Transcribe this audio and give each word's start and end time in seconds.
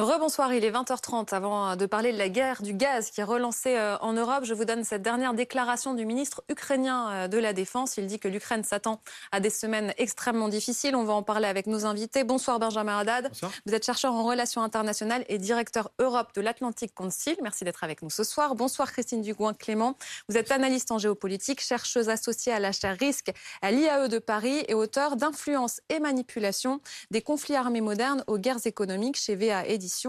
Rebonsoir, 0.00 0.52
il 0.54 0.64
est 0.64 0.70
20h30. 0.70 1.34
Avant 1.34 1.74
de 1.74 1.86
parler 1.86 2.12
de 2.12 2.18
la 2.18 2.28
guerre 2.28 2.62
du 2.62 2.72
gaz 2.72 3.10
qui 3.10 3.20
est 3.20 3.24
relancée 3.24 3.76
euh, 3.76 3.98
en 3.98 4.12
Europe, 4.12 4.44
je 4.44 4.54
vous 4.54 4.64
donne 4.64 4.84
cette 4.84 5.02
dernière 5.02 5.34
déclaration 5.34 5.92
du 5.94 6.06
ministre 6.06 6.44
ukrainien 6.48 7.10
euh, 7.10 7.28
de 7.28 7.36
la 7.36 7.52
Défense. 7.52 7.96
Il 7.96 8.06
dit 8.06 8.20
que 8.20 8.28
l'Ukraine 8.28 8.62
s'attend 8.62 9.00
à 9.32 9.40
des 9.40 9.50
semaines 9.50 9.92
extrêmement 9.98 10.48
difficiles. 10.48 10.94
On 10.94 11.02
va 11.02 11.14
en 11.14 11.24
parler 11.24 11.48
avec 11.48 11.66
nos 11.66 11.84
invités. 11.84 12.22
Bonsoir 12.22 12.60
Benjamin 12.60 12.96
Haddad. 12.98 13.32
Vous 13.66 13.74
êtes 13.74 13.84
chercheur 13.84 14.14
en 14.14 14.24
relations 14.24 14.62
internationales 14.62 15.24
et 15.28 15.38
directeur 15.38 15.90
Europe 15.98 16.28
de 16.36 16.42
l'Atlantic 16.42 16.94
Council. 16.94 17.36
Merci 17.42 17.64
d'être 17.64 17.82
avec 17.82 18.02
nous 18.02 18.10
ce 18.10 18.22
soir. 18.22 18.54
Bonsoir 18.54 18.92
Christine 18.92 19.22
Dugouin-Clément. 19.22 19.96
Vous 20.28 20.36
êtes 20.36 20.52
analyste 20.52 20.92
en 20.92 20.98
géopolitique, 20.98 21.60
chercheuse 21.60 22.08
associée 22.08 22.52
à 22.52 22.60
l'achat 22.60 22.92
risque 22.92 23.32
à 23.62 23.72
l'IAE 23.72 24.06
de 24.06 24.20
Paris 24.20 24.64
et 24.68 24.74
auteur 24.74 25.16
d'Influence 25.16 25.80
et 25.88 25.98
manipulation 25.98 26.80
des 27.10 27.20
conflits 27.20 27.56
armés 27.56 27.80
modernes 27.80 28.22
aux 28.28 28.38
guerres 28.38 28.64
économiques 28.64 29.16
chez 29.16 29.34
VA 29.34 29.66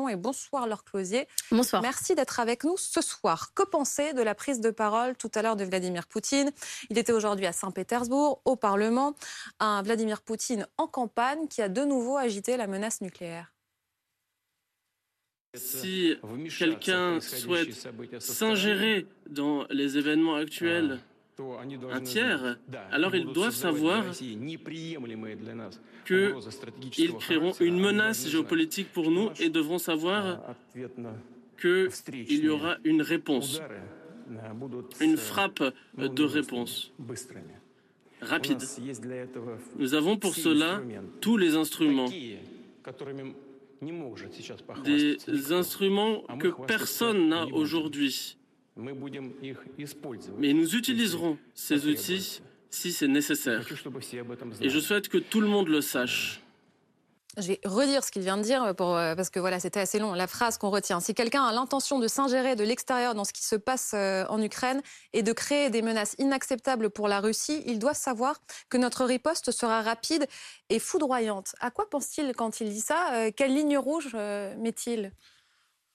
Et 0.09 0.15
bonsoir 0.17 0.67
Laure 0.67 0.83
Closier. 0.83 1.25
Bonsoir. 1.51 1.81
Merci 1.81 2.13
d'être 2.13 2.41
avec 2.41 2.65
nous 2.65 2.75
ce 2.75 3.01
soir. 3.01 3.53
Que 3.53 3.63
penser 3.63 4.13
de 4.13 4.21
la 4.21 4.35
prise 4.35 4.59
de 4.59 4.71
parole 4.71 5.15
tout 5.15 5.31
à 5.35 5.41
l'heure 5.41 5.55
de 5.55 5.63
Vladimir 5.63 6.05
Poutine? 6.05 6.51
Il 6.89 6.97
était 6.97 7.13
aujourd'hui 7.13 7.45
à 7.45 7.53
Saint-Pétersbourg, 7.53 8.41
au 8.43 8.57
Parlement, 8.57 9.15
un 9.61 9.81
Vladimir 9.81 10.21
Poutine 10.21 10.67
en 10.77 10.87
campagne 10.87 11.47
qui 11.47 11.61
a 11.61 11.69
de 11.69 11.85
nouveau 11.85 12.17
agité 12.17 12.57
la 12.57 12.67
menace 12.67 12.99
nucléaire. 12.99 13.53
Si 15.55 16.15
quelqu'un 16.57 17.21
souhaite 17.21 17.73
s'ingérer 18.19 19.07
dans 19.29 19.65
les 19.69 19.97
événements 19.97 20.35
actuels, 20.35 20.99
un 21.91 22.01
tiers, 22.01 22.57
alors 22.91 23.15
ils 23.15 23.25
doivent 23.25 23.53
savoir 23.53 24.03
qu'ils 26.05 27.13
créeront 27.19 27.53
une 27.59 27.79
menace 27.79 28.27
géopolitique 28.27 28.91
pour 28.91 29.11
nous 29.11 29.29
et 29.39 29.49
devront 29.49 29.77
savoir 29.77 30.55
qu'il 31.59 32.43
y 32.43 32.49
aura 32.49 32.77
une 32.83 33.01
réponse, 33.01 33.61
une 35.01 35.17
frappe 35.17 35.63
de 35.97 36.23
réponse. 36.23 36.93
rapide. 38.21 38.61
Nous 39.77 39.93
avons 39.93 40.17
pour 40.17 40.35
cela 40.35 40.81
tous 41.21 41.37
les 41.37 41.55
instruments, 41.55 42.09
des 44.83 45.51
instruments 45.51 46.23
que 46.39 46.65
personne 46.65 47.29
n'a 47.29 47.45
aujourd'hui. 47.47 48.38
Mais 50.37 50.53
nous 50.53 50.75
utiliserons 50.75 51.37
ces 51.53 51.87
outils 51.87 52.41
si 52.69 52.91
c'est 52.91 53.07
nécessaire. 53.07 53.65
Et 54.61 54.69
je 54.69 54.79
souhaite 54.79 55.09
que 55.09 55.17
tout 55.17 55.41
le 55.41 55.47
monde 55.47 55.67
le 55.67 55.81
sache. 55.81 56.41
Je 57.37 57.47
vais 57.47 57.59
redire 57.63 58.03
ce 58.03 58.11
qu'il 58.11 58.23
vient 58.23 58.37
de 58.37 58.41
dire 58.41 58.75
pour, 58.75 58.97
euh, 58.97 59.15
parce 59.15 59.29
que 59.29 59.39
voilà, 59.39 59.59
c'était 59.59 59.79
assez 59.79 59.99
long. 59.99 60.13
La 60.13 60.27
phrase 60.27 60.57
qu'on 60.57 60.71
retient. 60.71 60.99
Si 60.99 61.13
quelqu'un 61.13 61.43
a 61.43 61.53
l'intention 61.53 61.99
de 61.99 62.07
s'ingérer 62.07 62.55
de 62.55 62.63
l'extérieur 62.63 63.15
dans 63.15 63.23
ce 63.23 63.31
qui 63.31 63.43
se 63.43 63.55
passe 63.55 63.91
euh, 63.93 64.25
en 64.29 64.41
Ukraine 64.41 64.81
et 65.13 65.23
de 65.23 65.31
créer 65.31 65.69
des 65.69 65.81
menaces 65.81 66.15
inacceptables 66.17 66.89
pour 66.89 67.07
la 67.07 67.21
Russie, 67.21 67.63
il 67.65 67.79
doit 67.79 67.93
savoir 67.93 68.41
que 68.69 68.77
notre 68.77 69.05
riposte 69.05 69.51
sera 69.51 69.81
rapide 69.81 70.25
et 70.69 70.79
foudroyante. 70.79 71.55
À 71.61 71.71
quoi 71.71 71.89
pense-t-il 71.89 72.33
quand 72.35 72.59
il 72.61 72.71
dit 72.71 72.81
ça 72.81 73.13
euh, 73.13 73.31
Quelle 73.33 73.53
ligne 73.53 73.77
rouge 73.77 74.15
met-il? 74.57 75.13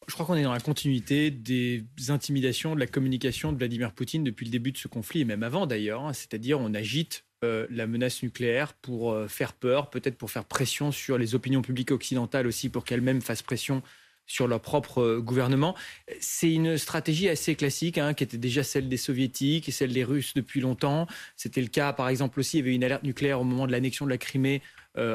Je 0.07 0.15
crois 0.15 0.27
qu'on 0.27 0.35
est 0.35 0.43
dans 0.43 0.53
la 0.53 0.61
continuité 0.61 1.31
des 1.31 1.85
intimidations 2.09 2.75
de 2.75 2.81
la 2.81 2.87
communication 2.87 3.53
de 3.53 3.59
Vladimir 3.59 3.93
Poutine 3.93 4.25
depuis 4.25 4.45
le 4.45 4.51
début 4.51 4.73
de 4.73 4.79
ce 4.79 4.89
conflit, 4.89 5.21
et 5.21 5.25
même 5.25 5.43
avant 5.43 5.67
d'ailleurs. 5.67 6.05
Hein. 6.05 6.13
C'est-à-dire 6.13 6.61
on 6.61 6.75
agite 6.75 7.25
euh, 7.45 7.67
la 7.71 7.87
menace 7.87 8.23
nucléaire 8.23 8.75
pour 8.75 9.13
euh, 9.13 9.29
faire 9.29 9.53
peur, 9.53 9.91
peut-être 9.91 10.17
pour 10.17 10.31
faire 10.31 10.45
pression 10.45 10.93
sur 10.93 11.19
les 11.19 11.35
opinions 11.35 11.63
publiques 11.63 11.91
occidentales 11.91 12.47
aussi, 12.47 12.69
pour 12.69 12.85
qu'elles-mêmes 12.85 13.21
fassent 13.21 13.43
pression 13.43 13.83
sur 14.27 14.49
leur 14.49 14.61
propre 14.61 15.03
euh, 15.03 15.21
gouvernement. 15.21 15.75
C'est 16.21 16.53
une 16.53 16.79
stratégie 16.79 17.29
assez 17.29 17.55
classique, 17.55 17.99
hein, 17.99 18.15
qui 18.15 18.25
était 18.25 18.39
déjà 18.39 18.63
celle 18.63 18.89
des 18.89 18.97
soviétiques 18.97 19.69
et 19.69 19.73
celle 19.73 19.93
des 19.93 20.05
russes 20.05 20.33
depuis 20.35 20.61
longtemps. 20.61 21.07
C'était 21.37 21.61
le 21.61 21.69
cas, 21.69 21.93
par 21.93 22.09
exemple, 22.09 22.41
aussi, 22.41 22.59
il 22.59 22.61
y 22.61 22.63
avait 22.63 22.75
une 22.75 22.85
alerte 22.85 23.03
nucléaire 23.03 23.41
au 23.41 23.45
moment 23.45 23.67
de 23.67 23.73
l'annexion 23.73 24.07
de 24.07 24.11
la 24.11 24.19
Crimée 24.19 24.63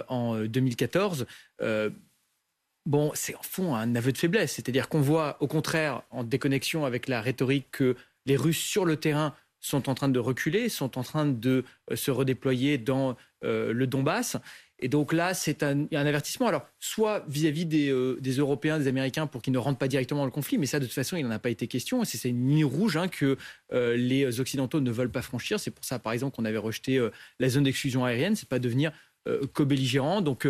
en 0.09 0.37
2014 0.43 1.25
bon, 2.89 3.11
c'est 3.13 3.35
en 3.35 3.43
fond 3.43 3.75
un 3.75 3.95
aveu 3.95 4.11
de 4.11 4.17
faiblesse. 4.17 4.53
C'est-à-dire 4.53 4.89
qu'on 4.89 4.99
voit, 4.99 5.37
au 5.39 5.47
contraire, 5.47 6.01
en 6.09 6.23
déconnexion 6.23 6.85
avec 6.85 7.07
la 7.07 7.21
rhétorique, 7.21 7.67
que 7.71 7.95
les 8.25 8.35
Russes 8.35 8.57
sur 8.57 8.83
le 8.83 8.97
terrain 8.97 9.33
sont 9.61 9.89
en 9.89 9.95
train 9.95 10.09
de 10.09 10.19
reculer, 10.19 10.69
sont 10.69 10.97
en 10.97 11.03
train 11.03 11.25
de 11.25 11.63
euh, 11.91 11.95
se 11.95 12.11
redéployer 12.11 12.77
dans 12.77 13.15
euh, 13.43 13.73
le 13.73 13.87
Donbass. 13.87 14.37
Et 14.79 14.87
donc 14.87 15.11
là, 15.13 15.33
c'est 15.33 15.61
un, 15.61 15.85
avertissement. 15.91 16.47
Alors, 16.47 16.65
soit 16.79 17.25
vis-à-vis 17.27 17.67
euh, 17.73 18.17
des, 18.21 18.37
Européens, 18.37 18.79
des 18.79 18.87
Américains, 18.87 19.27
pour 19.27 19.41
qu'ils 19.41 19.53
ne 19.53 19.57
rentrent 19.59 19.77
pas 19.77 19.89
directement 19.89 20.21
dans 20.21 20.25
le 20.25 20.31
conflit, 20.31 20.57
mais 20.57 20.65
ça, 20.65 20.79
de 20.79 20.85
toute 20.85 20.93
façon, 20.95 21.15
il 21.15 21.25
n'en 21.25 21.31
a 21.31 21.39
pas 21.39 21.49
été 21.49 21.67
question. 21.67 22.03
C'est 22.05 22.29
une 22.29 22.49
ligne 22.49 22.65
rouge 22.65 22.97
hein, 22.97 23.07
que 23.07 23.37
les 23.71 24.39
Occidentaux 24.39 24.79
ne 24.79 24.91
veulent 24.91 25.11
pas 25.11 25.21
franchir. 25.21 25.59
C'est 25.59 25.71
pour 25.71 25.83
ça, 25.83 25.99
par 25.99 26.13
exemple, 26.13 26.35
qu'on 26.35 26.45
avait 26.45 26.57
rejeté 26.57 27.05
la 27.39 27.49
zone 27.49 27.65
d'exclusion 27.65 28.05
aérienne. 28.05 28.37
C'est 28.37 28.47
pas 28.47 28.59
devenir 28.59 28.93
co-belligérant. 29.53 30.21
Donc, 30.21 30.47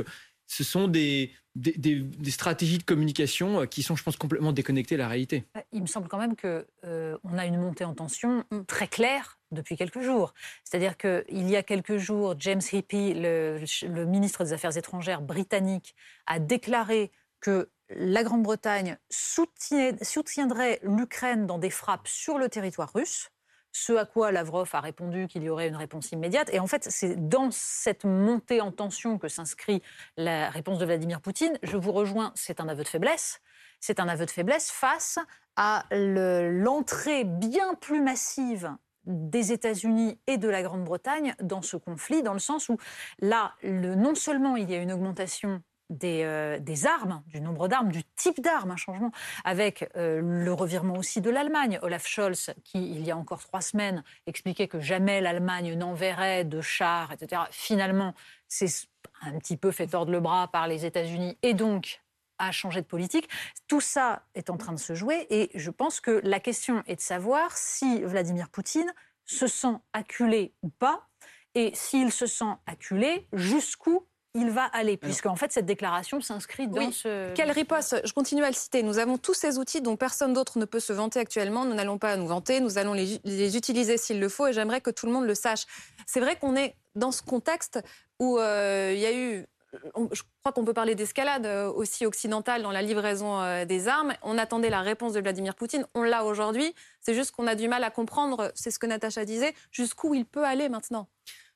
ce 0.50 0.64
sont 0.64 0.88
des, 0.88 1.32
des, 1.56 2.32
stratégies 2.32 2.80
de 2.80 2.84
communication 2.84 3.62
euh, 3.62 3.66
qui 3.66 3.84
sont, 3.84 3.96
je 3.96 4.04
pense, 4.04 4.18
complètement 4.18 4.52
déconnectées 4.52 4.96
de 4.96 5.00
la 5.00 5.08
réalité. 5.08 5.46
Bah, 5.54 5.62
il 5.72 5.82
me 5.82 5.88
semble 5.88 6.08
quand 6.08 6.18
même 6.18 6.36
qu'on 6.36 6.64
euh, 6.86 7.18
a 7.38 7.46
une 7.46 7.62
montée 7.62 7.86
en 7.86 7.94
tension 7.94 8.44
très 8.68 8.88
claire 8.88 9.40
depuis 9.52 9.78
quelques 9.78 10.02
jours. 10.02 10.34
C'est-à-dire 10.64 10.98
qu'il 10.98 11.50
y 11.50 11.56
a 11.56 11.62
quelques 11.62 11.98
jours, 11.98 12.36
James 12.40 12.62
Hippie, 12.72 13.14
le, 13.14 13.60
ministre 14.06 14.44
des 14.44 14.54
Affaires 14.54 14.76
étrangères 14.76 15.22
britannique, 15.22 15.96
a 16.26 16.40
déclaré 16.40 17.12
que 17.42 17.70
la 17.90 18.24
Grande-Bretagne 18.24 18.98
soutiendrait 19.10 20.80
l'Ukraine 20.84 21.46
dans 21.46 21.60
des 21.60 21.70
frappes 21.70 22.08
sur 22.08 22.40
le 22.40 22.50
territoire 22.50 22.92
russe. 22.94 23.30
Ce 23.72 23.94
à 23.94 24.06
quoi 24.06 24.32
Lavrov 24.32 24.70
a 24.74 24.82
répondu 24.82 25.28
qu'il 25.28 25.44
y 25.44 25.50
aurait 25.50 25.68
une 25.68 25.76
réponse 25.76 26.12
immédiate. 26.12 26.50
Et 26.52 26.60
en 26.60 26.68
fait, 26.68 26.88
c'est 26.90 27.16
dans 27.30 27.50
cette 27.52 28.04
montée 28.04 28.62
en 28.62 28.72
tension 28.72 29.18
que 29.18 29.28
s'inscrit 29.28 29.82
la 30.18 30.50
réponse 30.50 30.80
de 30.80 30.86
Vladimir 30.86 31.22
Poutine. 31.22 31.58
Je 31.64 31.78
vous 31.78 31.92
rejoins, 31.92 32.32
c'est 32.36 32.60
un 32.60 32.68
aveu 32.68 32.84
de 32.84 32.88
faiblesse. 32.88 33.42
C'est 33.80 34.00
un 34.00 34.08
aveu 34.08 34.26
de 34.26 34.32
faiblesse 34.32 34.72
face 34.72 35.20
à 35.56 35.86
l'entrée 35.92 37.24
bien 37.24 37.76
plus 37.76 38.02
massive 38.02 38.76
des 39.06 39.52
États-Unis 39.52 40.20
et 40.28 40.38
de 40.38 40.50
la 40.50 40.62
Grande-Bretagne 40.62 41.36
dans 41.42 41.62
ce 41.62 41.78
conflit, 41.78 42.22
dans 42.22 42.34
le 42.34 42.40
sens 42.40 42.70
où 42.70 42.78
là, 43.20 43.56
non 43.64 44.16
seulement 44.16 44.56
il 44.56 44.70
y 44.70 44.76
a 44.76 44.82
une 44.82 44.92
augmentation 44.92 45.64
euh, 45.92 46.60
des, 46.60 46.86
armes, 46.86 47.24
du 47.28 47.42
nombre 47.42 47.68
d'armes, 47.68 47.92
du 47.92 48.04
type 48.16 48.42
d'armes, 48.42 48.72
un 48.72 48.76
changement, 48.76 49.12
avec 49.44 49.90
euh, 49.96 50.22
le 50.24 50.54
revirement 50.54 50.96
aussi 50.96 51.20
de 51.20 51.32
l'Allemagne. 51.32 51.80
Olaf 51.82 52.06
Scholz, 52.06 52.52
qui 52.64 52.92
il 52.92 53.04
y 53.04 53.10
a 53.10 53.18
encore 53.18 53.42
trois 53.42 53.62
semaines 53.62 54.04
expliquait 54.28 54.68
que 54.68 54.80
jamais 54.80 55.20
l'Allemagne 55.20 55.74
n'enverrait 55.74 56.46
de 56.46 56.62
chars, 56.62 57.12
etc. 57.12 57.44
Finalement, 57.50 58.14
c'est 58.48 58.70
un 59.22 59.38
petit 59.40 59.58
peu 59.58 59.72
fait 59.72 59.88
tordre 59.88 60.12
le 60.12 60.20
bras 60.20 60.48
par 60.48 60.68
les 60.68 60.86
États-Unis 60.86 61.38
et 61.42 61.56
donc 61.56 62.02
a 62.38 62.52
changé 62.52 62.82
de 62.82 62.86
politique. 62.86 63.28
Tout 63.68 63.82
ça 63.82 64.24
est 64.36 64.52
en 64.52 64.58
train 64.58 64.74
de 64.74 64.80
se 64.80 64.94
jouer 64.94 65.26
et 65.32 65.50
je 65.56 65.72
pense 65.72 66.00
que 66.00 66.22
la 66.24 66.40
question 66.40 66.84
est 66.86 66.98
de 66.98 67.02
savoir 67.02 67.58
si 67.58 68.04
Vladimir 68.04 68.50
Poutine 68.50 68.94
se 69.26 69.48
sent 69.48 69.76
acculé 69.94 70.54
ou 70.62 70.70
pas 70.70 71.08
et 71.56 71.72
s'il 71.74 72.12
se 72.12 72.28
sent 72.28 72.54
acculé, 72.68 73.28
jusqu'où 73.34 74.06
il 74.40 74.50
va 74.50 74.64
aller, 74.66 74.98
puisque 74.98 75.26
en 75.26 75.36
fait 75.36 75.52
cette 75.52 75.66
déclaration 75.66 76.22
s'inscrit 76.22 76.68
dans 76.68 76.92
ce... 76.92 77.34
Quelle 77.34 77.52
riposte 77.52 78.02
Je 78.06 78.14
continue 78.14 78.44
à 78.44 78.48
le 78.48 78.54
citer. 78.54 78.84
Nous 78.84 78.98
avons 78.98 79.18
tous 79.18 79.34
ces 79.34 79.58
outils 79.58 79.82
dont 79.82 79.98
personne 79.98 80.34
d'autre 80.34 80.58
ne 80.60 80.66
peut 80.66 80.80
se 80.80 80.94
vanter 80.94 81.20
actuellement. 81.20 81.66
Nous 81.66 81.76
n'allons 81.76 81.98
pas 81.98 82.16
nous 82.16 82.28
vanter, 82.28 82.60
nous 82.60 82.78
allons 82.78 82.94
les, 82.94 83.58
utiliser 83.58 83.98
s'il 83.98 84.20
le 84.20 84.30
faut, 84.30 84.48
et 84.48 84.54
j'aimerais 84.54 84.82
que 84.82 84.92
tout 84.92 85.06
le 85.06 85.12
monde 85.12 85.26
le 85.26 85.36
sache. 85.36 85.66
C'est 86.06 86.20
vrai 86.20 86.38
qu'on 86.38 86.56
est 86.56 86.76
dans 86.96 87.12
ce 87.12 87.22
contexte 87.22 87.80
où 88.20 88.40
euh, 88.40 88.92
il 88.94 89.00
y 89.00 89.06
a 89.06 89.14
eu 89.14 89.46
je 90.12 90.24
crois 90.40 90.52
qu'on 90.52 90.66
peut 90.66 90.74
parler 90.74 90.96
d'escalade 90.96 91.46
euh, 91.46 91.72
aussi 91.72 92.06
occidentale 92.06 92.64
dans 92.64 92.72
la 92.72 92.82
livraison 92.82 93.40
euh, 93.40 93.66
des 93.66 93.88
armes. 93.88 94.14
On 94.24 94.38
attendait 94.38 94.70
la 94.70 94.82
réponse 94.82 95.14
de 95.14 95.20
Vladimir 95.20 95.56
Poutine. 95.56 95.86
On 95.94 96.04
l'a 96.04 96.26
aujourd'hui. 96.26 96.74
C'est 97.02 97.14
juste 97.14 97.32
qu'on 97.32 97.48
a 97.48 97.56
du 97.56 97.68
mal 97.68 97.84
à 97.84 97.92
comprendre, 97.92 98.52
c'est 98.56 98.72
ce 98.72 98.80
que 98.80 98.88
Natacha 98.88 99.26
disait, 99.26 99.54
jusqu'où 99.72 100.14
il 100.16 100.26
peut 100.26 100.44
aller 100.44 100.70
maintenant. 100.70 101.08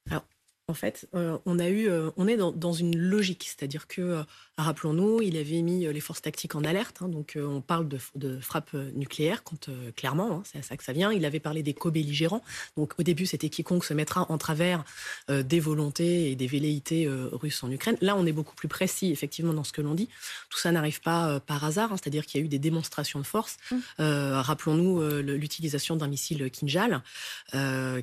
Alors, 0.09 0.23
en 0.69 0.73
fait, 0.73 1.09
euh, 1.13 1.37
on 1.45 1.59
a 1.59 1.67
eu, 1.67 1.89
euh, 1.89 2.09
on 2.15 2.25
est 2.25 2.37
dans, 2.37 2.71
une 2.71 2.97
logique, 2.97 3.43
c'est-à-dire 3.43 3.85
que, 3.85 4.01
euh, 4.01 4.23
rappelons-nous, 4.57 5.21
il 5.21 5.35
avait 5.35 5.61
mis 5.61 5.85
les 5.91 5.99
forces 5.99 6.21
tactiques 6.21 6.55
en 6.55 6.63
alerte, 6.63 6.99
hein, 7.01 7.09
donc 7.09 7.37
on 7.37 7.59
parle 7.59 7.89
de, 7.89 7.97
de 8.15 8.39
frappe 8.39 8.73
nucléaire, 8.73 9.43
quand 9.43 9.69
clairement, 9.95 10.31
hein, 10.31 10.43
c'est 10.45 10.59
à 10.59 10.61
ça 10.61 10.77
que 10.77 10.83
ça 10.83 10.93
vient. 10.93 11.11
Il 11.11 11.25
avait 11.25 11.39
parlé 11.39 11.63
des 11.63 11.73
co-belligérants, 11.73 12.43
donc 12.77 12.93
au 12.97 13.03
début 13.03 13.25
c'était 13.25 13.49
quiconque 13.49 13.83
se 13.83 13.93
mettra 13.93 14.31
en 14.31 14.37
travers 14.37 14.85
des 15.27 15.59
volontés 15.59 16.31
et 16.31 16.35
des 16.35 16.45
velléités 16.45 17.09
russes 17.09 17.63
en 17.63 17.71
Ukraine. 17.71 17.97
Là, 17.99 18.15
on 18.15 18.27
est 18.27 18.31
beaucoup 18.31 18.55
plus 18.55 18.67
précis, 18.67 19.11
effectivement, 19.11 19.53
dans 19.53 19.63
ce 19.63 19.73
que 19.73 19.81
l'on 19.81 19.95
dit. 19.95 20.07
Tout 20.49 20.59
ça 20.59 20.71
n'arrive 20.71 21.01
pas 21.01 21.39
par 21.39 21.63
hasard, 21.63 21.91
hein, 21.91 21.97
c'est-à-dire 21.97 22.27
qu'il 22.27 22.39
y 22.39 22.43
a 22.43 22.45
eu 22.45 22.49
des 22.49 22.59
démonstrations 22.59 23.19
de 23.19 23.25
force. 23.25 23.57
Mmh. 23.71 23.77
rappelons-nous 23.99 25.01
l'utilisation 25.21 25.95
d'un 25.95 26.07
missile 26.07 26.51
Kinjal, 26.51 27.01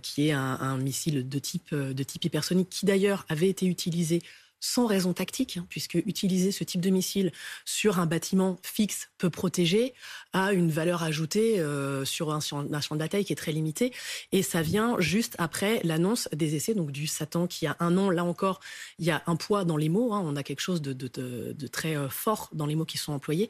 qui 0.02 0.28
est 0.28 0.32
un, 0.32 0.58
un, 0.60 0.78
missile 0.78 1.28
de 1.28 1.38
type 1.38 1.72
de 1.72 2.02
type 2.02 2.24
hypersonique 2.24 2.49
qui 2.68 2.86
d'ailleurs 2.86 3.24
avait 3.28 3.48
été 3.48 3.66
utilisé 3.66 4.20
sans 4.60 4.86
raison 4.86 5.12
tactique, 5.14 5.56
hein, 5.56 5.66
puisque 5.68 5.94
utiliser 5.94 6.52
ce 6.52 6.64
type 6.64 6.82
de 6.82 6.90
missile 6.90 7.32
sur 7.64 7.98
un 7.98 8.06
bâtiment 8.06 8.58
fixe 8.62 9.08
peut 9.18 9.30
protéger, 9.30 9.94
a 10.32 10.52
une 10.52 10.70
valeur 10.70 11.02
ajoutée 11.02 11.58
euh, 11.60 12.04
sur 12.04 12.32
un 12.32 12.40
champ, 12.40 12.62
de 12.62 12.96
bataille 12.96 13.24
qui 13.24 13.32
est 13.32 13.36
très 13.36 13.52
limité. 13.52 13.92
Et 14.32 14.42
ça 14.42 14.62
vient 14.62 14.96
juste 14.98 15.34
après 15.38 15.80
l'annonce 15.82 16.28
des 16.32 16.54
essais 16.54 16.74
donc 16.74 16.92
du 16.92 17.06
Satan 17.06 17.46
qui 17.46 17.66
a 17.66 17.76
un 17.80 17.96
an. 17.96 18.10
Là 18.10 18.24
encore, 18.24 18.60
il 18.98 19.06
y 19.06 19.10
a 19.10 19.22
un 19.26 19.36
poids 19.36 19.64
dans 19.64 19.76
les 19.76 19.88
mots. 19.88 20.12
Hein, 20.12 20.22
on 20.24 20.36
a 20.36 20.42
quelque 20.42 20.60
chose 20.60 20.82
de, 20.82 20.92
très 21.68 21.96
euh, 21.96 22.08
fort 22.08 22.50
dans 22.52 22.66
les 22.66 22.74
mots 22.74 22.84
qui 22.84 22.98
sont 22.98 23.12
employés. 23.12 23.48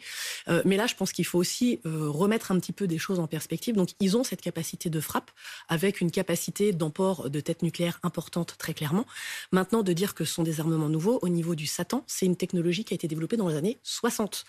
Euh, 0.48 0.62
mais 0.64 0.76
là, 0.76 0.86
je 0.86 0.94
pense 0.94 1.12
qu'il 1.12 1.26
faut 1.26 1.38
aussi 1.38 1.80
remettre 1.84 2.52
un 2.52 2.60
petit 2.60 2.72
peu 2.72 2.86
des 2.86 2.98
choses 2.98 3.18
en 3.18 3.26
perspective. 3.26 3.74
Donc, 3.74 3.90
ils 4.00 4.16
ont 4.16 4.24
cette 4.24 4.40
capacité 4.40 4.90
de 4.90 5.00
frappe 5.00 5.30
avec 5.68 6.00
une 6.00 6.10
capacité 6.10 6.72
d'emport 6.72 7.30
de 7.30 7.40
tête 7.40 7.62
nucléaire 7.62 7.98
importante, 8.02 8.54
très 8.58 8.74
clairement. 8.74 9.06
Maintenant, 9.52 9.82
de 9.82 9.92
dire 9.92 10.14
que 10.14 10.24
ce 10.24 10.34
sont 10.34 10.42
des 10.42 10.60
armements 10.60 10.88
nouveaux 10.88 10.99
au 11.08 11.28
niveau 11.28 11.54
du 11.54 11.66
Satan, 11.66 12.04
c'est 12.06 12.26
une 12.26 12.36
technologie 12.36 12.84
qui 12.84 12.94
a 12.94 12.96
été 12.96 13.08
développée 13.08 13.36
dans 13.36 13.48
les 13.48 13.56
années 13.56 13.78
60. 13.82 14.44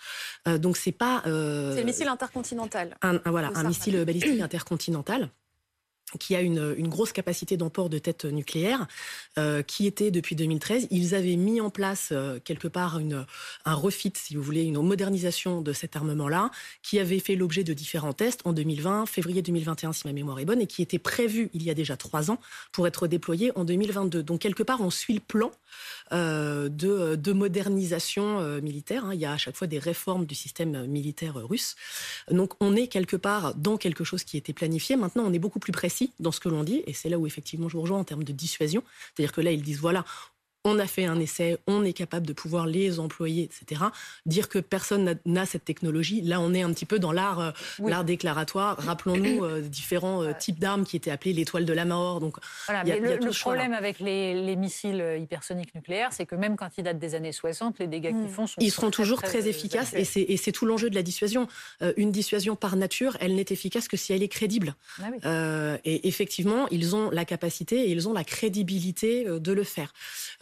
Euh, 0.48 0.57
donc 0.57 0.77
c'est 0.77 0.92
pas. 0.92 1.24
Euh, 1.25 1.74
c'est 1.74 1.81
le 1.81 1.86
missile 1.86 2.07
intercontinental. 2.07 2.98
Un, 3.01 3.19
voilà, 3.25 3.51
un 3.56 3.63
missile 3.63 4.03
balistique 4.06 4.42
intercontinental 4.42 5.30
qui 6.19 6.36
a 6.36 6.42
une, 6.42 6.88
grosse 6.92 7.13
capacité 7.13 7.58
d'emport 7.58 7.90
de 7.90 8.00
tête 8.00 8.25
nucléaire, 8.25 8.88
euh, 9.38 9.62
qui 9.62 9.88
était 9.88 10.12
depuis 10.12 10.36
2013. 10.36 10.88
Ils 10.92 11.16
avaient 11.16 11.38
mis 11.38 11.62
en 11.62 11.69
place 11.69 12.10
euh, 12.12 12.40
quelque 12.44 12.68
part 12.68 13.00
un 13.66 13.74
refit, 13.74 14.12
si 14.16 14.36
vous 14.36 14.42
voulez, 14.42 14.63
une 14.63 14.81
modernisation 14.81 15.62
de 15.62 15.74
cet 15.74 15.96
armement-là, 15.96 16.52
qui 16.81 17.00
avait 17.00 17.19
fait 17.19 17.36
l'objet 17.36 17.63
de 17.63 17.74
différents 17.74 18.13
tests 18.13 18.42
en 18.46 18.54
2020, 18.54 19.06
février 19.06 19.42
2021, 19.42 19.94
si 19.94 20.08
ma 20.08 20.13
mémoire 20.13 20.40
est 20.40 20.46
bonne, 20.46 20.62
et 20.62 20.68
qui 20.68 20.81
était 20.81 21.00
prévu 21.00 21.50
il 21.54 21.63
y 21.63 21.69
a 21.69 21.74
déjà 21.74 21.96
trois 21.96 22.30
ans 22.30 22.40
pour 22.72 22.88
être 22.88 23.08
déployé 23.08 23.52
en 23.58 23.63
2022. 23.63 24.24
Donc 24.24 24.42
quelque 24.42 24.63
part, 24.63 24.81
on 24.81 24.90
suit 24.90 25.13
le 25.13 25.19
plan 25.19 25.52
euh, 26.12 26.68
de, 26.68 27.16
de, 27.16 27.31
modernisation 27.31 28.60
militaire. 28.62 29.13
Il 29.13 29.19
y 29.19 29.25
a 29.25 29.31
à 29.31 29.38
chaque 29.38 29.56
fois 29.56 29.68
des 29.68 29.80
réformes 29.80 30.25
du 30.25 30.36
système 30.36 30.86
militaire 30.88 31.36
russe. 31.36 31.75
Donc 32.30 32.54
on 32.60 32.75
est 32.75 32.88
quelque 32.88 33.16
part 33.16 33.56
dans 33.56 33.78
quelque 33.78 34.04
chose 34.04 34.24
qui 34.24 34.38
était 34.38 34.54
planifié. 34.54 34.96
Maintenant, 34.96 35.24
on 35.25 35.34
est 35.34 35.40
beaucoup 35.40 35.60
plus 35.60 35.72
précis 35.72 36.00
dans 36.19 36.31
ce 36.31 36.39
que 36.39 36.50
l'on 36.50 36.63
dit, 36.63 36.83
et 36.88 36.94
c'est 36.94 37.09
là 37.09 37.18
où 37.18 37.27
effectivement 37.27 37.69
je 37.69 37.75
vous 37.75 37.81
rejoins 37.81 38.00
en 38.00 38.03
termes 38.03 38.24
de 38.24 38.31
dissuasion. 38.31 38.83
C'est-à-dire 39.13 39.31
que 39.31 39.42
là, 39.42 39.51
ils 39.51 39.62
disent 39.62 39.80
voilà, 39.80 40.06
on 40.63 40.78
a 40.80 40.88
fait 40.88 41.06
un 41.06 41.19
essai, 41.19 41.58
on 41.68 41.84
est 41.84 41.94
capable 41.94 42.28
de 42.28 42.34
pouvoir 42.34 42.68
les 42.68 43.00
employer, 43.00 43.44
etc. 43.44 43.81
Dire 44.25 44.48
que 44.48 44.60
personne 44.60 45.18
n'a 45.25 45.46
cette 45.46 45.66
technologie, 45.66 46.22
là 46.22 46.40
on 46.40 46.54
est 46.54 46.62
un 46.62 46.72
petit 46.72 46.86
peu 46.86 47.00
dans 47.00 47.12
l'art 47.12 47.40
euh, 47.40 47.52
l'art 47.80 48.04
déclaratoire. 48.04 48.78
Rappelons-nous 48.78 49.44
euh, 49.44 49.62
différents 49.62 50.24
euh, 50.24 50.34
types 50.38 50.60
d'armes 50.60 50.86
qui 50.86 50.96
étaient 50.96 51.10
appelées 51.12 51.34
l'étoile 51.34 51.66
de 51.66 51.74
la 51.74 51.86
mort. 51.86 52.19
Donc, 52.19 52.36
voilà, 52.68 52.84
le, 52.84 53.40
problème 53.40 53.74
avec 53.74 54.00
les, 54.00 54.56
missiles 54.56 55.04
hypersoniques 55.19 55.74
nucléaires, 55.74 56.13
c'est 56.13 56.25
que 56.25 56.36
même 56.36 56.56
quand 56.56 56.69
ils 56.78 56.84
datent 56.84 57.00
des 57.00 57.16
années 57.16 57.31
60, 57.31 57.80
les 57.80 57.88
dégâts 57.88 58.10
qu'ils 58.10 58.18
hmm. 58.18 58.30
font 58.30 58.48
sont 58.48 58.62
Ils 58.62 58.72
seront 58.72 58.92
toujours 58.92 59.22
très, 59.22 59.48
efficaces 59.48 59.94
et 59.94 60.38
c'est 60.38 60.52
tout 60.52 60.66
l'enjeu 60.66 60.90
de 60.90 60.96
la 60.96 61.02
dissuasion. 61.02 61.48
une 61.98 62.12
dissuasion 62.12 62.56
par 62.56 62.75
nature, 62.75 63.18
elle 63.19 63.34
n'est 63.36 63.46
efficace 63.50 63.88
que 63.88 63.98
si 63.98 64.13
elle 64.13 64.22
est 64.22 64.28
crédible. 64.28 64.75
Ah 65.24 65.78
et 65.84 66.08
effectivement, 66.08 66.68
ils 66.69 66.96
ont 66.96 67.10
la 67.10 67.25
capacité 67.25 67.88
et 67.88 67.92
ils 67.92 68.08
ont 68.08 68.13
la 68.13 68.24
crédibilité 68.24 69.25
de 69.25 69.52
le 69.52 69.63
faire. 69.63 69.94